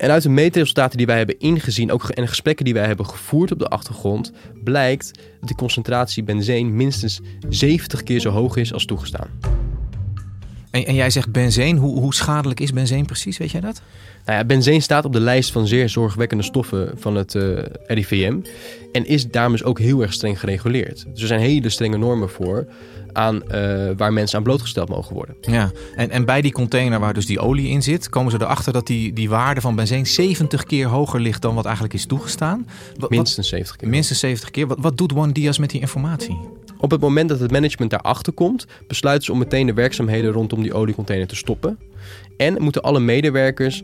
En 0.00 0.10
uit 0.10 0.22
de 0.22 0.28
meetresultaten 0.28 0.96
die 0.96 1.06
wij 1.06 1.16
hebben 1.16 1.38
ingezien 1.38 1.92
ook, 1.92 2.08
en 2.08 2.22
de 2.22 2.28
gesprekken 2.28 2.64
die 2.64 2.74
wij 2.74 2.86
hebben 2.86 3.06
gevoerd 3.06 3.52
op 3.52 3.58
de 3.58 3.68
achtergrond, 3.68 4.32
blijkt 4.64 5.10
dat 5.14 5.48
die 5.48 5.56
concentratie 5.56 6.22
benzeen 6.22 6.76
minstens 6.76 7.20
70 7.48 8.02
keer 8.02 8.20
zo 8.20 8.30
hoog 8.30 8.56
is 8.56 8.72
als 8.72 8.84
toegestaan. 8.84 9.28
En, 10.70 10.86
en 10.86 10.94
jij 10.94 11.10
zegt 11.10 11.32
benzeen. 11.32 11.76
Hoe, 11.76 11.98
hoe 11.98 12.14
schadelijk 12.14 12.60
is 12.60 12.72
benzeen 12.72 13.06
precies? 13.06 13.38
Weet 13.38 13.50
jij 13.50 13.60
dat? 13.60 13.82
Nou 14.24 14.38
ja, 14.38 14.44
benzeen 14.44 14.82
staat 14.82 15.04
op 15.04 15.12
de 15.12 15.20
lijst 15.20 15.52
van 15.52 15.66
zeer 15.66 15.88
zorgwekkende 15.88 16.44
stoffen 16.44 16.92
van 16.96 17.14
het 17.14 17.34
uh, 17.34 17.58
eh, 17.58 17.64
RIVM. 17.86 18.40
En 18.92 19.06
is 19.06 19.30
daarom 19.30 19.52
dus 19.52 19.64
ook 19.64 19.78
heel 19.78 20.02
erg 20.02 20.12
streng 20.12 20.40
gereguleerd. 20.40 21.06
Dus 21.12 21.20
er 21.20 21.26
zijn 21.26 21.40
hele 21.40 21.68
strenge 21.68 21.96
normen 21.96 22.30
voor 22.30 22.66
aan, 23.12 23.34
uh, 23.54 23.90
waar 23.96 24.12
mensen 24.12 24.38
aan 24.38 24.44
blootgesteld 24.44 24.88
mogen 24.88 25.14
worden. 25.14 25.34
Ja, 25.40 25.70
en, 25.96 26.10
en 26.10 26.24
bij 26.24 26.40
die 26.40 26.52
container 26.52 27.00
waar 27.00 27.14
dus 27.14 27.26
die 27.26 27.40
olie 27.40 27.68
in 27.68 27.82
zit, 27.82 28.08
komen 28.08 28.30
ze 28.30 28.38
erachter 28.40 28.72
dat 28.72 28.86
die, 28.86 29.12
die 29.12 29.28
waarde 29.28 29.60
van 29.60 29.74
benzeen 29.74 30.06
70 30.06 30.64
keer 30.64 30.86
hoger 30.86 31.20
ligt 31.20 31.42
dan 31.42 31.54
wat 31.54 31.64
eigenlijk 31.64 31.94
is 31.94 32.06
toegestaan. 32.06 32.66
Wat, 32.96 33.10
minstens 33.10 33.48
70 33.48 33.76
keer. 33.76 33.88
Minstens 33.88 34.18
70 34.18 34.50
keer. 34.50 34.66
Wat, 34.66 34.78
wat 34.80 34.96
doet 34.96 35.14
One 35.14 35.32
Diaz 35.32 35.58
met 35.58 35.70
die 35.70 35.80
informatie? 35.80 36.38
Op 36.78 36.90
het 36.90 37.00
moment 37.00 37.28
dat 37.28 37.40
het 37.40 37.50
management 37.50 37.90
daarachter 37.90 38.32
komt, 38.32 38.66
besluiten 38.86 39.24
ze 39.24 39.32
om 39.32 39.38
meteen 39.38 39.66
de 39.66 39.74
werkzaamheden 39.74 40.32
rondom 40.32 40.62
die 40.62 40.74
oliecontainer 40.74 41.26
te 41.26 41.36
stoppen. 41.36 41.78
En 42.40 42.62
moeten 42.62 42.82
alle 42.82 43.00
medewerkers 43.00 43.82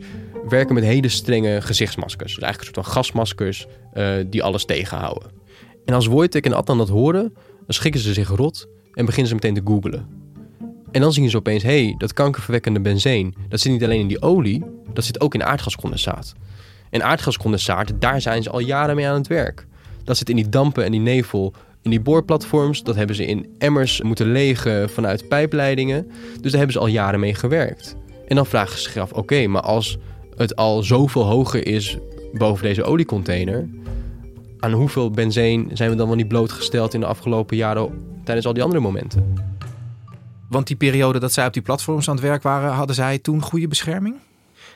werken 0.49 0.75
met 0.75 0.83
hele 0.83 1.09
strenge 1.09 1.61
gezichtsmaskers. 1.61 2.33
Dus 2.33 2.43
eigenlijk 2.43 2.59
een 2.59 2.83
soort 2.83 2.93
van 2.93 3.03
gasmaskers 3.03 3.67
uh, 3.93 4.13
die 4.27 4.43
alles 4.43 4.65
tegenhouden. 4.65 5.31
En 5.85 5.93
als 5.93 6.05
Wojtek 6.05 6.45
en 6.45 6.53
Adnan 6.53 6.77
dat 6.77 6.89
horen, 6.89 7.33
dan 7.43 7.65
schikken 7.67 8.01
ze 8.01 8.13
zich 8.13 8.29
rot 8.29 8.67
en 8.93 9.05
beginnen 9.05 9.27
ze 9.27 9.33
meteen 9.33 9.53
te 9.53 9.61
googlen. 9.65 10.07
En 10.91 11.01
dan 11.01 11.13
zien 11.13 11.29
ze 11.29 11.37
opeens, 11.37 11.63
hé, 11.63 11.83
hey, 11.83 11.95
dat 11.97 12.13
kankerverwekkende 12.13 12.81
benzeen, 12.81 13.35
dat 13.49 13.59
zit 13.59 13.71
niet 13.71 13.83
alleen 13.83 13.99
in 13.99 14.07
die 14.07 14.21
olie, 14.21 14.63
dat 14.93 15.03
zit 15.03 15.21
ook 15.21 15.33
in 15.33 15.43
aardgascondensaat. 15.43 16.33
En 16.89 17.03
aardgascondensaat, 17.03 17.91
daar 17.99 18.21
zijn 18.21 18.43
ze 18.43 18.49
al 18.49 18.59
jaren 18.59 18.95
mee 18.95 19.07
aan 19.07 19.17
het 19.17 19.27
werk. 19.27 19.67
Dat 20.03 20.17
zit 20.17 20.29
in 20.29 20.35
die 20.35 20.49
dampen 20.49 20.85
en 20.85 20.91
die 20.91 21.01
nevel 21.01 21.53
in 21.81 21.89
die 21.89 22.01
boorplatforms. 22.01 22.83
Dat 22.83 22.95
hebben 22.95 23.15
ze 23.15 23.25
in 23.25 23.55
emmers 23.57 24.01
moeten 24.01 24.31
legen 24.31 24.89
vanuit 24.89 25.27
pijpleidingen. 25.27 26.07
Dus 26.41 26.51
daar 26.51 26.59
hebben 26.59 26.71
ze 26.71 26.79
al 26.79 26.87
jaren 26.87 27.19
mee 27.19 27.33
gewerkt. 27.33 27.95
En 28.27 28.35
dan 28.35 28.45
vragen 28.45 28.77
ze 28.77 28.83
zich 28.83 28.97
af, 28.97 29.11
oké, 29.11 29.47
maar 29.47 29.61
als 29.61 29.97
het 30.35 30.55
al 30.55 30.83
zoveel 30.83 31.23
hoger 31.23 31.67
is 31.67 31.97
boven 32.33 32.63
deze 32.63 32.83
oliecontainer... 32.83 33.69
aan 34.59 34.71
hoeveel 34.71 35.11
benzeen 35.11 35.69
zijn 35.73 35.89
we 35.89 35.95
dan 35.95 36.07
wel 36.07 36.15
niet 36.15 36.27
blootgesteld 36.27 36.93
in 36.93 36.99
de 36.99 37.05
afgelopen 37.05 37.57
jaren 37.57 37.89
tijdens 38.23 38.47
al 38.47 38.53
die 38.53 38.63
andere 38.63 38.81
momenten? 38.81 39.33
Want 40.49 40.67
die 40.67 40.75
periode 40.75 41.19
dat 41.19 41.33
zij 41.33 41.45
op 41.45 41.53
die 41.53 41.61
platforms 41.61 42.09
aan 42.09 42.15
het 42.15 42.23
werk 42.23 42.43
waren, 42.43 42.71
hadden 42.71 42.95
zij 42.95 43.19
toen 43.19 43.41
goede 43.41 43.67
bescherming? 43.67 44.15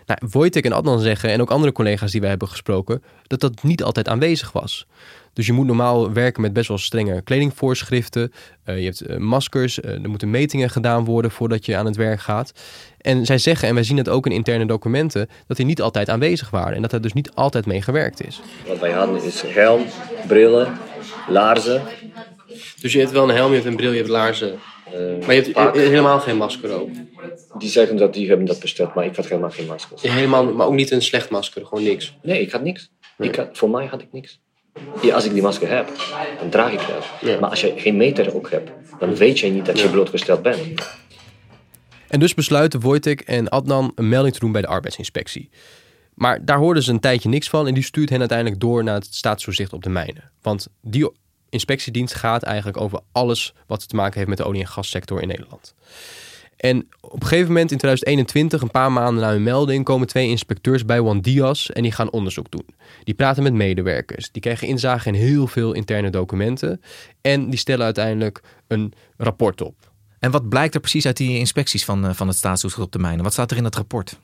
Nou, 0.06 0.20
Wojtek 0.32 0.66
en 0.66 0.72
Adnan 0.72 1.00
zeggen, 1.00 1.30
en 1.30 1.42
ook 1.42 1.52
andere 1.52 1.72
collega's 1.72 2.12
die 2.12 2.22
wij 2.22 2.30
hebben 2.30 2.48
gesproken, 2.48 3.04
dat 3.28 3.40
dat 3.40 3.64
niet 3.64 3.84
altijd 3.84 4.08
aanwezig 4.08 4.52
was. 4.52 4.86
Dus 5.34 5.46
je 5.46 5.54
moet 5.54 5.66
normaal 5.66 6.14
werken 6.14 6.42
met 6.42 6.54
best 6.54 6.68
wel 6.68 6.78
strenge 6.78 7.22
kledingvoorschriften. 7.22 8.32
Uh, 8.66 8.78
je 8.78 8.84
hebt 8.84 9.10
uh, 9.10 9.18
maskers, 9.18 9.80
uh, 9.80 9.92
er 9.92 10.10
moeten 10.10 10.30
metingen 10.30 10.70
gedaan 10.70 11.06
worden 11.06 11.32
voordat 11.32 11.66
je 11.66 11.76
aan 11.76 11.86
het 11.86 11.96
werk 11.96 12.20
gaat. 12.20 12.54
En 12.98 13.26
zij 13.26 13.38
zeggen, 13.38 13.68
en 13.68 13.74
wij 13.74 13.84
zien 13.84 13.98
het 13.98 14.10
ook 14.10 14.26
in 14.26 14.32
interne 14.32 14.66
documenten, 14.66 15.30
dat 15.48 15.58
die 15.58 15.66
niet 15.66 15.82
altijd 15.82 16.10
aanwezig 16.10 16.50
waren. 16.50 16.76
En 16.76 16.82
dat 16.82 16.94
er 16.94 17.02
dus 17.02 17.14
niet 17.14 17.32
altijd 17.34 17.66
mee 17.66 17.82
gewerkt 17.82 18.26
is. 18.26 18.42
Wat 18.68 18.80
wij 18.80 18.92
hadden 18.92 19.24
is 19.24 19.44
helm, 19.48 19.86
brillen, 20.28 20.78
laarzen. 21.28 21.82
Dus 22.82 22.94
je 22.94 23.00
hebt 23.00 23.12
wel 23.12 23.30
een 23.30 23.36
helm, 23.36 23.50
je 23.50 23.56
hebt 23.56 23.68
een 23.68 23.76
bril, 23.76 23.92
je 23.92 23.98
hebt 23.98 24.10
laarzen. 24.10 24.60
Maar 25.26 25.36
je 25.36 25.52
hebt 25.54 25.78
helemaal 25.78 26.20
geen 26.20 26.38
masker 26.38 26.72
ook? 26.72 26.90
Die 27.58 27.70
zeggen 27.70 27.98
dat 27.98 28.14
die 28.14 28.28
hebben 28.28 28.46
dat 28.46 28.60
besteld, 28.60 28.94
maar 28.94 29.06
ik 29.06 29.16
had 29.16 29.28
helemaal 29.28 29.52
geen 29.52 29.66
maskers. 29.66 30.02
helemaal, 30.02 30.54
maar 30.54 30.68
ook 30.68 30.74
niet 30.74 30.92
een 30.92 31.02
slecht 31.02 31.30
masker, 31.30 31.66
gewoon 31.66 31.84
niks? 31.84 32.18
Nee, 32.22 32.42
ik 32.42 32.52
had 32.52 32.64
niks. 32.64 32.92
Ik 33.18 33.36
had, 33.36 33.50
voor 33.52 33.70
mij 33.70 33.86
had 33.86 34.02
ik 34.02 34.08
niks. 34.12 34.40
Ja, 35.02 35.16
als 35.16 35.26
ik 35.26 35.34
die 35.34 35.42
masker 35.42 35.70
heb, 35.70 35.90
dan 36.40 36.50
draag 36.50 36.72
ik 36.72 36.80
dat. 36.88 37.40
Maar 37.40 37.50
als 37.50 37.62
je 37.62 37.74
geen 37.76 37.98
meter 37.98 38.36
ook 38.36 38.50
hebt, 38.50 38.72
dan 39.00 39.16
weet 39.16 39.40
je 39.40 39.48
niet 39.48 39.66
dat 39.66 39.80
je 39.80 39.90
blootgesteld 39.90 40.42
bent. 40.42 40.60
En 42.08 42.20
dus 42.20 42.34
besluiten 42.34 42.80
Wojtek 42.80 43.22
en 43.22 43.50
Adnan 43.50 43.92
een 43.96 44.10
melding 44.10 44.34
te 44.34 44.40
doen 44.40 44.52
bij 44.52 44.62
de 44.62 44.68
arbeidsinspectie. 44.68 45.50
Maar 46.14 46.46
daar 46.46 46.58
hoorden 46.58 46.84
ze 46.84 46.92
een 46.92 47.00
tijdje 47.00 47.30
niks 47.30 47.50
van 47.50 47.68
en 47.68 47.74
die 47.74 47.84
stuurt 47.84 48.10
hen 48.10 48.20
uiteindelijk 48.20 48.60
door 48.60 48.84
naar 48.84 48.96
het 48.96 49.08
staatstoezicht 49.12 49.74
op 49.74 49.84
de 49.84 49.90
mijnen. 49.90 50.32
Want 50.42 50.68
die 50.82 51.12
inspectiedienst 51.52 52.14
gaat 52.14 52.44
eigenlijk 52.44 52.78
over 52.78 53.00
alles 53.12 53.54
wat 53.68 53.88
te 53.88 53.96
maken 53.96 54.18
heeft 54.18 54.30
met 54.30 54.38
de 54.38 54.44
olie- 54.44 54.60
en 54.60 54.68
gassector 54.68 55.22
in 55.22 55.28
Nederland. 55.28 55.74
En 56.58 56.88
op 57.02 57.22
een 57.22 57.28
gegeven 57.28 57.48
moment 57.48 57.72
in 57.72 57.78
2021, 57.78 58.62
een 58.62 58.72
paar 58.72 58.92
maanden 58.92 59.24
na 59.24 59.32
hun 59.32 59.44
melding, 59.44 59.84
komen 59.84 60.08
twee 60.08 60.28
inspecteurs 60.28 60.86
bij 60.86 60.98
Juan 60.98 61.22
Diaz 61.22 61.70
en 61.70 61.82
die 61.82 61.92
gaan 61.92 62.12
onderzoek 62.12 62.52
doen. 62.52 62.66
Die 63.04 63.14
praten 63.14 63.44
met 63.44 63.54
medewerkers, 63.54 64.32
die 64.32 64.42
krijgen 64.42 64.68
inzage 64.68 65.08
in 65.08 65.14
heel 65.14 65.48
veel 65.48 65.74
interne 65.74 66.10
documenten 66.10 66.82
en 67.22 67.50
die 67.50 67.60
stellen 67.60 67.86
uiteindelijk 67.86 68.42
een 68.68 68.94
rapport 69.18 69.62
op. 69.62 69.92
En 70.20 70.32
wat 70.32 70.50
blijkt 70.50 70.76
er 70.76 70.80
precies 70.80 71.06
uit 71.06 71.18
die 71.18 71.38
inspecties 71.38 71.86
van, 71.86 72.06
eh, 72.06 72.14
van 72.14 72.28
het 72.28 72.38
staatstoezicht 72.38 72.84
op 72.84 72.92
de 72.92 73.00
mijnen? 73.00 73.24
Wat 73.24 73.34
staat 73.34 73.52
er 73.52 73.58
in 73.58 73.64
dat 73.64 73.76
rapport? 73.76 74.20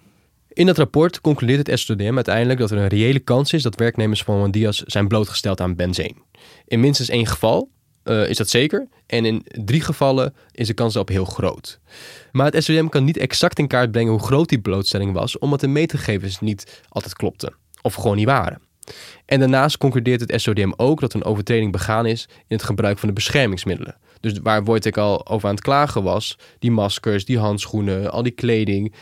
In 0.58 0.66
dat 0.66 0.78
rapport 0.78 1.22
concludeert 1.22 1.68
het 1.68 1.80
SODM 1.80 2.16
uiteindelijk 2.16 2.60
dat 2.60 2.72
er 2.72 2.78
een 2.78 2.88
reële 2.88 3.20
kans 3.20 3.54
is 3.54 3.64
dat 3.64 3.76
werknemers 3.76 4.24
van 4.24 4.38
Juan 4.38 4.52
Diaz 4.52 4.82
zijn 4.82 5.08
blootgesteld 5.08 5.62
aan 5.62 5.76
benzeen. 5.76 6.18
In 6.66 6.80
minstens 6.80 7.10
één 7.10 7.28
geval 7.28 7.70
uh, 8.04 8.30
is 8.30 8.38
dat 8.38 8.50
zeker. 8.50 8.88
En 9.06 9.26
in 9.26 9.46
drie 9.66 9.82
gevallen 9.82 10.34
is 10.52 10.68
de 10.68 10.74
kans 10.74 10.94
daarop 10.94 11.14
heel 11.14 11.26
groot. 11.26 11.80
Maar 12.32 12.52
het 12.52 12.64
SOM 12.64 12.90
kan 12.90 13.04
niet 13.04 13.18
exact 13.18 13.60
in 13.60 13.68
kaart 13.68 13.92
brengen 13.92 14.12
hoe 14.12 14.24
groot 14.24 14.50
die 14.50 14.60
blootstelling 14.60 15.14
was, 15.14 15.38
omdat 15.38 15.60
de 15.60 15.68
meetgegevens 15.68 16.40
niet 16.40 16.84
altijd 16.90 17.14
klopten 17.14 17.54
of 17.82 17.94
gewoon 17.94 18.16
niet 18.16 18.26
waren. 18.26 18.62
En 19.26 19.40
daarnaast 19.40 19.78
concludeert 19.78 20.20
het 20.20 20.42
SODM 20.42 20.72
ook 20.76 21.00
dat 21.00 21.14
een 21.14 21.26
overtreding 21.26 21.72
begaan 21.72 22.06
is 22.06 22.28
in 22.30 22.56
het 22.56 22.64
gebruik 22.64 22.98
van 22.98 23.08
de 23.08 23.16
beschermingsmiddelen. 23.16 23.98
Dus 24.20 24.40
waar 24.44 24.64
ik 24.86 24.98
al 24.98 25.28
over 25.28 25.50
aan 25.50 25.56
het 25.56 25.64
klagen 25.64 26.04
was, 26.04 26.38
die 26.60 26.72
maskers, 26.72 27.26
die 27.26 27.40
handschoenen, 27.40 28.12
al 28.12 28.24
die 28.24 28.32
kleding. 28.32 28.94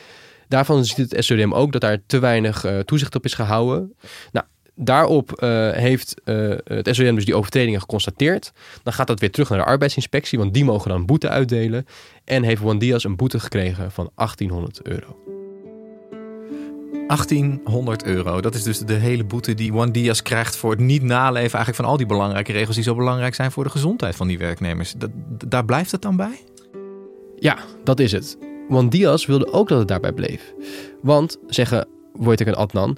Daarvan 0.47 0.85
ziet 0.85 0.97
het 0.97 1.25
SODM 1.25 1.51
ook 1.53 1.71
dat 1.71 1.81
daar 1.81 1.97
te 2.05 2.19
weinig 2.19 2.65
uh, 2.65 2.79
toezicht 2.79 3.15
op 3.15 3.25
is 3.25 3.33
gehouden. 3.33 3.95
Nou, 4.31 4.45
Daarop 4.77 5.41
uh, 5.43 5.71
heeft 5.71 6.21
uh, 6.25 6.55
het 6.63 6.89
SOM 6.91 7.15
dus 7.15 7.25
die 7.25 7.35
overtredingen 7.35 7.79
geconstateerd. 7.79 8.51
Dan 8.83 8.93
gaat 8.93 9.07
dat 9.07 9.19
weer 9.19 9.31
terug 9.31 9.49
naar 9.49 9.57
de 9.57 9.65
arbeidsinspectie, 9.65 10.39
want 10.39 10.53
die 10.53 10.65
mogen 10.65 10.89
dan 10.89 11.05
boete 11.05 11.29
uitdelen. 11.29 11.85
En 12.23 12.43
heeft 12.43 12.61
Juan 12.61 12.77
Diaz 12.77 13.03
een 13.03 13.15
boete 13.15 13.39
gekregen 13.39 13.91
van 13.91 14.11
1800 14.15 14.81
euro. 14.81 15.17
1800 17.07 18.03
euro. 18.03 18.41
Dat 18.41 18.55
is 18.55 18.63
dus 18.63 18.79
de 18.79 18.93
hele 18.93 19.23
boete 19.23 19.53
die 19.53 19.71
Juan 19.71 19.91
Diaz 19.91 20.21
krijgt 20.21 20.55
voor 20.55 20.71
het 20.71 20.79
niet 20.79 21.03
naleven 21.03 21.53
eigenlijk 21.53 21.75
van 21.75 21.85
al 21.85 21.97
die 21.97 22.05
belangrijke 22.05 22.51
regels 22.51 22.75
die 22.75 22.83
zo 22.83 22.95
belangrijk 22.95 23.35
zijn 23.35 23.51
voor 23.51 23.63
de 23.63 23.69
gezondheid 23.69 24.15
van 24.15 24.27
die 24.27 24.37
werknemers. 24.37 24.93
Dat, 24.97 25.09
daar 25.47 25.65
blijft 25.65 25.91
het 25.91 26.01
dan 26.01 26.15
bij? 26.15 26.39
Ja, 27.35 27.57
dat 27.83 27.99
is 27.99 28.11
het. 28.11 28.37
Juan 28.69 28.89
Diaz 28.89 29.25
wilde 29.25 29.51
ook 29.51 29.67
dat 29.67 29.79
het 29.79 29.87
daarbij 29.87 30.11
bleef. 30.11 30.53
Want, 31.01 31.37
zeggen 31.47 31.87
Wojtek 32.13 32.47
en 32.47 32.55
Adnan, 32.55 32.97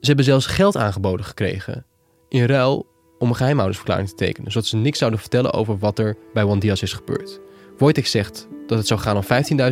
ze 0.00 0.06
hebben 0.06 0.24
zelfs 0.24 0.46
geld 0.46 0.76
aangeboden 0.76 1.26
gekregen 1.26 1.84
in 2.28 2.44
ruil 2.44 2.86
om 3.18 3.28
een 3.28 3.36
geheimhoudingsverklaring 3.36 4.08
te 4.08 4.14
tekenen, 4.14 4.52
zodat 4.52 4.68
ze 4.68 4.76
niks 4.76 4.98
zouden 4.98 5.20
vertellen 5.20 5.52
over 5.52 5.78
wat 5.78 5.98
er 5.98 6.16
bij 6.32 6.44
Juan 6.44 6.58
Diaz 6.58 6.82
is 6.82 6.92
gebeurd. 6.92 7.40
Wojtek 7.78 8.06
zegt 8.06 8.48
dat 8.66 8.78
het 8.78 8.86
zou 8.86 9.00
gaan 9.00 9.16
om 9.16 9.22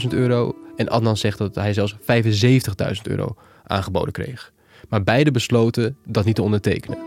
15.000 0.03 0.09
euro 0.09 0.57
en 0.77 0.89
Adnan 0.89 1.17
zegt 1.17 1.39
dat 1.39 1.55
hij 1.55 1.73
zelfs 1.73 1.97
75.000 1.97 2.01
euro 3.03 3.37
aangeboden 3.65 4.12
kreeg. 4.12 4.53
Maar 4.89 5.03
beide 5.03 5.31
besloten 5.31 5.97
dat 6.07 6.25
niet 6.25 6.35
te 6.35 6.43
ondertekenen. 6.43 6.99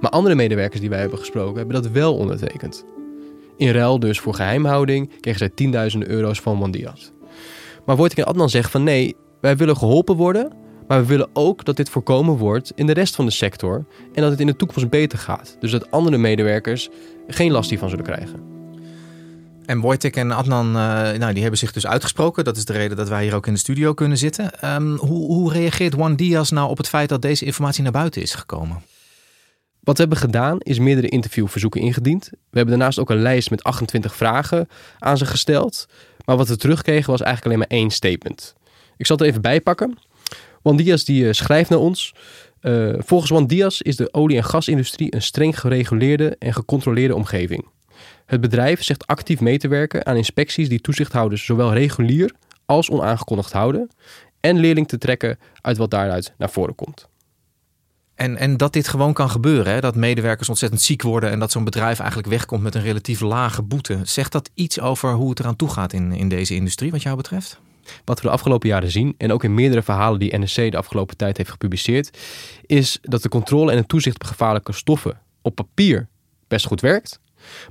Maar 0.00 0.10
andere 0.10 0.34
medewerkers 0.34 0.80
die 0.80 0.90
wij 0.90 1.00
hebben 1.00 1.18
gesproken 1.18 1.56
hebben 1.56 1.82
dat 1.82 1.90
wel 1.90 2.16
ondertekend. 2.16 2.84
In 3.56 3.70
ruil 3.70 3.98
dus 3.98 4.20
voor 4.20 4.34
geheimhouding 4.34 5.20
kregen 5.20 5.50
zij 5.56 5.90
10.000 5.92 5.98
euro's 5.98 6.40
van 6.40 6.58
Juan 6.58 6.70
Diaz. 6.70 7.10
Maar 7.86 7.96
Wojtek 7.96 8.18
en 8.18 8.24
Adnan 8.24 8.50
zegt 8.50 8.70
van 8.70 8.82
nee, 8.82 9.16
wij 9.40 9.56
willen 9.56 9.76
geholpen 9.76 10.16
worden, 10.16 10.52
maar 10.88 11.00
we 11.00 11.06
willen 11.06 11.28
ook 11.32 11.64
dat 11.64 11.76
dit 11.76 11.88
voorkomen 11.90 12.36
wordt 12.36 12.72
in 12.74 12.86
de 12.86 12.92
rest 12.92 13.14
van 13.14 13.24
de 13.24 13.30
sector 13.30 13.84
en 14.12 14.22
dat 14.22 14.30
het 14.30 14.40
in 14.40 14.46
de 14.46 14.56
toekomst 14.56 14.90
beter 14.90 15.18
gaat. 15.18 15.56
Dus 15.60 15.70
dat 15.70 15.90
andere 15.90 16.18
medewerkers 16.18 16.88
geen 17.26 17.50
last 17.50 17.70
hiervan 17.70 17.88
zullen 17.88 18.04
krijgen. 18.04 18.52
En 19.66 19.80
Wojtek 19.80 20.16
en 20.16 20.30
Adnan, 20.30 20.66
uh, 20.66 20.72
nou, 21.12 21.32
die 21.32 21.42
hebben 21.42 21.58
zich 21.58 21.72
dus 21.72 21.86
uitgesproken. 21.86 22.44
Dat 22.44 22.56
is 22.56 22.64
de 22.64 22.72
reden 22.72 22.96
dat 22.96 23.08
wij 23.08 23.22
hier 23.22 23.34
ook 23.34 23.46
in 23.46 23.52
de 23.52 23.58
studio 23.58 23.94
kunnen 23.94 24.18
zitten. 24.18 24.74
Um, 24.74 24.96
hoe, 24.96 25.26
hoe 25.26 25.52
reageert 25.52 25.94
Juan 25.94 26.16
Diaz 26.16 26.50
nou 26.50 26.70
op 26.70 26.76
het 26.76 26.88
feit 26.88 27.08
dat 27.08 27.22
deze 27.22 27.44
informatie 27.44 27.82
naar 27.82 27.92
buiten 27.92 28.22
is 28.22 28.34
gekomen? 28.34 28.82
Wat 29.80 29.96
we 29.96 30.00
hebben 30.02 30.20
gedaan 30.20 30.58
is 30.58 30.78
meerdere 30.78 31.08
interviewverzoeken 31.08 31.80
ingediend. 31.80 32.28
We 32.30 32.56
hebben 32.56 32.78
daarnaast 32.78 32.98
ook 32.98 33.10
een 33.10 33.22
lijst 33.22 33.50
met 33.50 33.62
28 33.62 34.16
vragen 34.16 34.68
aan 34.98 35.18
ze 35.18 35.26
gesteld. 35.26 35.86
Maar 36.24 36.36
wat 36.36 36.48
we 36.48 36.56
terugkregen 36.56 37.10
was 37.10 37.20
eigenlijk 37.20 37.46
alleen 37.46 37.68
maar 37.68 37.78
één 37.78 37.90
statement. 37.90 38.54
Ik 38.96 39.06
zal 39.06 39.16
het 39.16 39.26
even 39.26 39.40
bijpakken. 39.40 39.98
Juan 40.62 40.76
Diaz 40.76 41.02
die 41.02 41.24
uh, 41.24 41.32
schrijft 41.32 41.70
naar 41.70 41.78
ons. 41.78 42.14
Uh, 42.60 42.94
volgens 42.98 43.30
Juan 43.30 43.46
Diaz 43.46 43.80
is 43.80 43.96
de 43.96 44.14
olie- 44.14 44.36
en 44.36 44.44
gasindustrie 44.44 45.14
een 45.14 45.22
streng 45.22 45.60
gereguleerde 45.60 46.36
en 46.38 46.52
gecontroleerde 46.52 47.14
omgeving. 47.14 47.66
Het 48.26 48.40
bedrijf 48.40 48.82
zegt 48.82 49.06
actief 49.06 49.40
mee 49.40 49.58
te 49.58 49.68
werken 49.68 50.06
aan 50.06 50.16
inspecties 50.16 50.68
die 50.68 50.80
toezichthouders 50.80 51.44
zowel 51.44 51.72
regulier 51.72 52.32
als 52.66 52.90
onaangekondigd 52.90 53.52
houden 53.52 53.90
en 54.40 54.58
leerling 54.58 54.88
te 54.88 54.98
trekken 54.98 55.38
uit 55.60 55.76
wat 55.76 55.90
daaruit 55.90 56.34
naar 56.38 56.50
voren 56.50 56.74
komt. 56.74 57.08
En, 58.14 58.36
en 58.36 58.56
dat 58.56 58.72
dit 58.72 58.88
gewoon 58.88 59.12
kan 59.12 59.30
gebeuren, 59.30 59.72
hè? 59.72 59.80
dat 59.80 59.96
medewerkers 59.96 60.48
ontzettend 60.48 60.82
ziek 60.82 61.02
worden 61.02 61.30
en 61.30 61.38
dat 61.38 61.50
zo'n 61.50 61.64
bedrijf 61.64 61.98
eigenlijk 61.98 62.28
wegkomt 62.28 62.62
met 62.62 62.74
een 62.74 62.82
relatief 62.82 63.20
lage 63.20 63.62
boete. 63.62 63.98
Zegt 64.02 64.32
dat 64.32 64.50
iets 64.54 64.80
over 64.80 65.12
hoe 65.12 65.30
het 65.30 65.40
eraan 65.40 65.56
toe 65.56 65.68
gaat 65.68 65.92
in, 65.92 66.12
in 66.12 66.28
deze 66.28 66.54
industrie, 66.54 66.90
wat 66.90 67.02
jou 67.02 67.16
betreft? 67.16 67.60
Wat 68.04 68.20
we 68.20 68.26
de 68.26 68.32
afgelopen 68.32 68.68
jaren 68.68 68.90
zien, 68.90 69.14
en 69.18 69.32
ook 69.32 69.44
in 69.44 69.54
meerdere 69.54 69.82
verhalen 69.82 70.18
die 70.18 70.38
NSC 70.38 70.56
de 70.70 70.76
afgelopen 70.76 71.16
tijd 71.16 71.36
heeft 71.36 71.50
gepubliceerd, 71.50 72.18
is 72.66 72.98
dat 73.02 73.22
de 73.22 73.28
controle 73.28 73.70
en 73.70 73.76
het 73.76 73.88
toezicht 73.88 74.16
op 74.16 74.24
gevaarlijke 74.24 74.72
stoffen 74.72 75.20
op 75.42 75.54
papier 75.54 76.08
best 76.48 76.66
goed 76.66 76.80
werkt, 76.80 77.20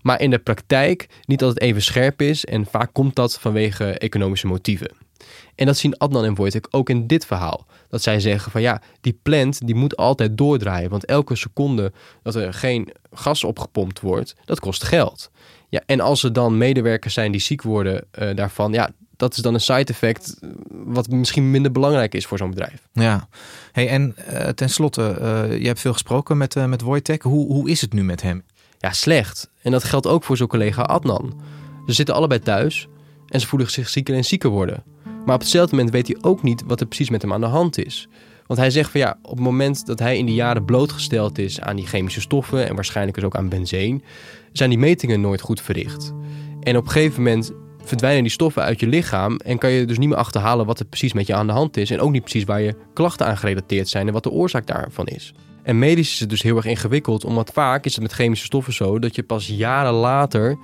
maar 0.01 0.21
in 0.21 0.29
de 0.29 0.39
praktijk 0.39 1.07
niet 1.25 1.43
altijd 1.43 1.62
even 1.62 1.81
scherp 1.81 2.21
is 2.21 2.45
en 2.45 2.65
vaak 2.65 2.89
komt 2.93 3.15
dat 3.15 3.39
vanwege 3.39 3.98
economische 3.98 4.48
motieven. 4.48 4.91
En 5.56 5.66
dat 5.66 5.78
zien 5.78 5.98
Adnan 5.98 6.25
en 6.25 6.36
Wojtek 6.36 6.68
ook 6.70 6.90
in 6.90 7.08
dit 7.08 7.25
verhaal. 7.25 7.66
Dat 7.90 8.01
zij 8.01 8.20
zeggen 8.20 8.51
van 8.51 8.62
ja, 8.62 8.82
die 9.01 9.20
plant 9.24 9.68
die 9.68 9.75
moet 9.75 9.98
altijd 9.98 10.38
doordraaien. 10.38 10.90
Want 10.90 11.06
elke 11.06 11.36
seconde 11.36 11.92
dat 12.24 12.36
er 12.36 12.54
geen 12.54 12.92
gas 13.12 13.44
opgepompt 13.44 14.00
wordt, 14.00 14.36
dat 14.46 14.60
kost 14.60 14.84
geld. 14.84 15.32
Ja, 15.70 15.82
en 15.86 16.00
als 16.00 16.24
er 16.24 16.34
dan 16.34 16.58
medewerkers 16.58 17.13
zijn 17.13 17.32
die 17.32 17.42
ziek 17.42 17.62
worden 17.62 18.06
uh, 18.20 18.36
daarvan, 18.36 18.74
ja, 18.74 18.90
dat 19.18 19.36
is 19.36 19.44
dan 19.44 19.54
een 19.54 19.62
side 19.62 19.92
effect 19.92 20.40
wat 20.70 21.10
misschien 21.10 21.51
minder 21.51 21.72
belangrijk 21.72 22.13
is 22.13 22.25
voor 22.25 22.38
zo'n 22.38 22.50
bedrijf. 22.50 22.88
Ja, 22.94 23.28
hey, 23.72 23.88
en 23.88 24.16
uh, 24.30 24.48
tenslotte, 24.48 25.18
uh, 25.22 25.60
je 25.60 25.68
hebt 25.68 25.80
veel 25.80 25.94
gesproken 25.94 26.38
met, 26.38 26.56
uh, 26.56 26.66
met 26.66 26.82
Wojtek. 26.82 27.22
Hoe, 27.22 27.46
hoe 27.46 27.70
is 27.70 27.82
het 27.82 27.94
nu 27.94 28.04
met 28.04 28.22
hem? 28.22 28.44
Ja, 28.80 28.92
slecht. 28.92 29.50
En 29.62 29.72
dat 29.72 29.84
geldt 29.84 30.08
ook 30.08 30.24
voor 30.24 30.38
zijn 30.38 30.50
collega 30.50 30.82
Adnan. 30.82 31.42
Ze 31.88 31.94
zitten 31.94 32.16
allebei 32.16 32.40
thuis 32.40 32.88
en 33.28 33.40
ze 33.40 33.48
voelen 33.48 33.72
zich 33.72 33.90
zieker 33.90 34.16
en 34.16 34.25
zieker 34.25 34.50
worden. 34.50 34.84
Maar 35.25 35.36
op 35.36 35.42
hetzelfde 35.42 35.75
moment 35.75 35.94
weet 35.94 36.08
hij 36.08 36.18
ook 36.22 36.44
niet 36.44 36.63
wat 36.66 36.80
er 36.80 36.86
precies 36.86 37.10
met 37.10 37.22
hem 37.22 37.34
aan 37.34 37.42
de 37.42 37.48
hand 37.48 37.78
is. 37.86 38.08
Want 38.48 38.60
hij 38.60 38.72
zegt 38.72 38.92
van 38.92 39.00
ja, 39.00 39.18
op 39.22 39.32
het 39.32 39.40
moment 39.40 39.86
dat 39.86 40.00
hij 40.00 40.18
in 40.18 40.25
die 40.25 40.36
jaren 40.36 40.66
blootgesteld 40.66 41.38
is 41.38 41.62
aan 41.62 41.75
die 41.75 41.88
chemische 41.88 42.22
stoffen 42.22 42.68
en 42.68 42.75
waarschijnlijk 42.75 43.18
dus 43.18 43.25
ook 43.25 43.36
aan 43.36 43.50
benzeen, 43.50 44.04
zijn 44.51 44.70
die 44.70 44.80
metingen 44.80 45.22
nooit 45.22 45.42
goed 45.42 45.62
verricht. 45.62 46.13
En 46.62 46.78
op 46.78 46.86
een 46.86 46.92
gegeven 46.92 47.24
moment 47.24 47.51
verdwijnen 47.84 48.22
die 48.22 48.32
stoffen 48.32 48.63
uit 48.63 48.80
je 48.80 48.88
lichaam 48.88 49.36
en 49.36 49.58
kan 49.58 49.72
je 49.72 49.86
dus 49.86 49.98
niet 49.98 50.10
meer 50.10 50.18
achterhalen 50.18 50.66
wat 50.66 50.80
er 50.80 50.86
precies 50.86 51.13
met 51.13 51.28
je 51.28 51.34
aan 51.34 51.48
de 51.48 51.54
hand 51.54 51.78
is 51.78 51.92
en 51.92 52.00
ook 52.00 52.12
niet 52.12 52.22
precies 52.22 52.44
waar 52.44 52.62
je 52.62 52.75
klachten 52.94 53.25
aan 53.25 53.38
gerelateerd 53.38 53.88
zijn 53.88 54.08
en 54.08 54.13
wat 54.13 54.24
de 54.24 54.32
oorzaak 54.32 54.68
daarvan 54.68 55.06
is. 55.06 55.34
En 55.63 55.80
medisch 55.80 56.13
is 56.13 56.20
het 56.20 56.30
dus 56.30 56.42
heel 56.42 56.56
erg 56.56 56.66
ingewikkeld, 56.66 57.25
omdat 57.25 57.51
vaak 57.54 57.86
is 57.86 57.94
het 57.94 58.04
met 58.04 58.12
chemische 58.12 58.46
stoffen 58.46 58.74
zo 58.74 59.00
dat 59.00 59.16
je 59.16 59.24
pas 59.24 59.48
jaren 59.48 59.94
later 59.94 60.58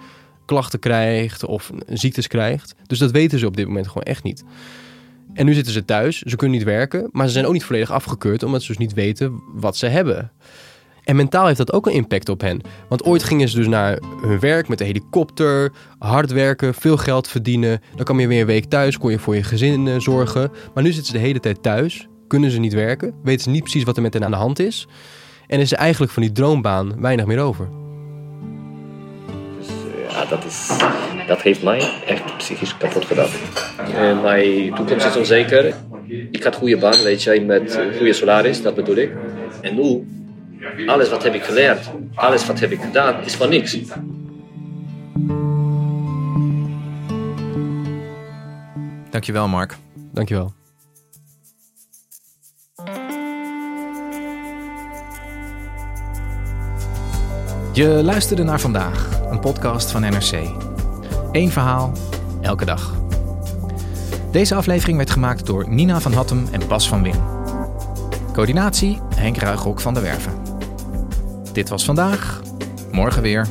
klachten 0.48 0.80
krijgt 0.80 1.46
of 1.46 1.72
ziektes 1.88 2.27
krijgt. 2.27 2.75
Dus 2.86 3.00
dat 3.00 3.12
weten 3.12 3.39
ze 3.39 3.46
op 3.46 3.58
dit 3.58 3.68
moment 3.68 3.88
gewoon 3.88 4.04
echt 4.04 4.24
niet. 4.24 4.44
En 5.34 5.46
nu 5.46 5.54
zitten 5.54 5.74
ze 5.74 5.86
thuis, 5.86 6.22
ze 6.22 6.36
kunnen 6.36 6.58
niet 6.58 6.66
werken, 6.66 7.10
maar 7.12 7.27
ze 7.27 7.34
zijn 7.34 7.46
ook 7.46 7.54
niet 7.54 7.63
volledig 7.63 7.92
afgekeurd 7.92 8.44
omdat 8.44 8.62
ze 8.62 8.68
dus 8.68 8.77
niet 8.77 8.94
weten 8.94 9.42
wat 9.53 9.77
ze 9.77 9.88
hebben. 9.88 10.31
En 11.03 11.16
mentaal 11.16 11.46
heeft 11.46 11.57
dat 11.57 11.74
ook 11.74 11.86
een 11.86 11.94
impact 11.94 12.29
op 12.29 12.42
hen. 12.42 12.62
Want 12.90 13.03
ooit 13.03 13.24
gingen 13.24 13.50
ze 13.50 13.55
dus 13.55 13.68
naar 13.68 14.00
hun 14.22 14.40
werk 14.40 14.68
met 14.68 14.77
de 14.77 14.83
helikopter, 14.83 15.72
hard 16.00 16.31
werken, 16.31 16.74
veel 16.74 16.98
geld 16.98 17.27
verdienen. 17.27 17.81
Dan 17.96 18.05
kwam 18.05 18.20
je 18.20 18.27
weer 18.27 18.40
een 18.40 18.46
week 18.46 18.66
thuis, 18.66 18.98
kon 18.98 19.12
je 19.12 19.20
voor 19.20 19.36
je 19.36 19.44
gezin 19.44 19.88
eh, 19.88 20.00
zorgen. 20.00 20.51
Maar 20.74 20.83
nu 20.83 20.92
zitten 20.92 21.12
ze 21.12 21.20
de 21.20 21.25
hele 21.25 21.40
tijd 21.40 21.64
thuis, 21.64 22.07
kunnen 22.27 22.51
ze 22.51 22.60
niet 22.60 22.74
werken, 22.74 23.14
weten 23.24 23.44
ze 23.44 23.50
niet 23.50 23.62
precies 23.62 23.83
wat 23.83 23.96
er 23.96 24.01
met 24.01 24.14
hen 24.14 24.24
aan 24.24 24.31
de 24.31 24.38
hand 24.38 24.60
is. 24.60 24.88
En 25.48 25.60
is 25.60 25.72
er 25.72 25.77
eigenlijk 25.77 26.12
van 26.12 26.24
die 26.24 26.31
droombaan 26.31 27.01
weinig 27.01 27.25
meer 27.25 27.40
over. 27.40 27.87
Ja, 30.18 30.25
dat, 30.25 30.46
is, 30.46 30.77
dat 31.27 31.42
heeft 31.42 31.64
mij 31.64 31.90
echt 32.06 32.38
psychisch 32.38 32.77
kapot 32.77 33.06
gedaan. 33.06 33.30
En 33.94 34.22
mijn 34.22 34.74
toekomst 34.74 35.06
is 35.06 35.16
onzeker. 35.16 35.74
Ik 36.32 36.44
had 36.44 36.53
een 36.53 36.60
goede 36.60 36.77
baan, 36.77 37.03
weet 37.03 37.24
je, 37.24 37.42
met 37.42 37.80
goede 37.98 38.14
salaris, 38.14 38.62
dat 38.62 38.75
bedoel 38.75 38.96
ik. 38.96 39.12
En 39.62 39.75
nu, 39.75 40.08
alles 40.88 41.10
wat 41.10 41.24
heb 41.24 41.34
ik 41.34 41.44
geleerd, 41.44 41.90
alles 42.16 42.46
wat 42.46 42.60
heb 42.60 42.72
ik 42.72 42.82
gedaan, 42.82 43.24
is 43.24 43.36
van 43.36 43.50
niks. 43.50 43.77
Dankjewel, 49.10 49.48
Mark. 49.48 49.75
Dankjewel. 50.14 50.53
Je 57.77 58.03
luisterde 58.03 58.44
naar 58.44 58.59
vandaag, 58.59 59.09
een 59.31 59.40
podcast 59.40 59.92
van 59.92 60.01
NRC. 60.01 60.50
Eén 61.31 61.51
verhaal, 61.51 61.92
elke 62.42 62.66
dag. 62.66 62.94
Deze 64.31 64.55
aflevering 64.55 64.98
werd 64.98 65.09
gemaakt 65.09 65.46
door 65.46 65.70
Nina 65.70 66.00
van 66.00 66.13
Hattem 66.13 66.48
en 66.51 66.68
Bas 66.68 66.87
van 66.87 67.03
Win. 67.03 67.16
Coördinatie 68.33 69.00
Henk 69.16 69.37
Ruigrok 69.37 69.79
van 69.79 69.94
der 69.94 70.03
Werven. 70.03 70.33
Dit 71.53 71.70
was 71.70 71.85
vandaag, 71.85 72.42
morgen 72.92 73.22
weer. 73.22 73.48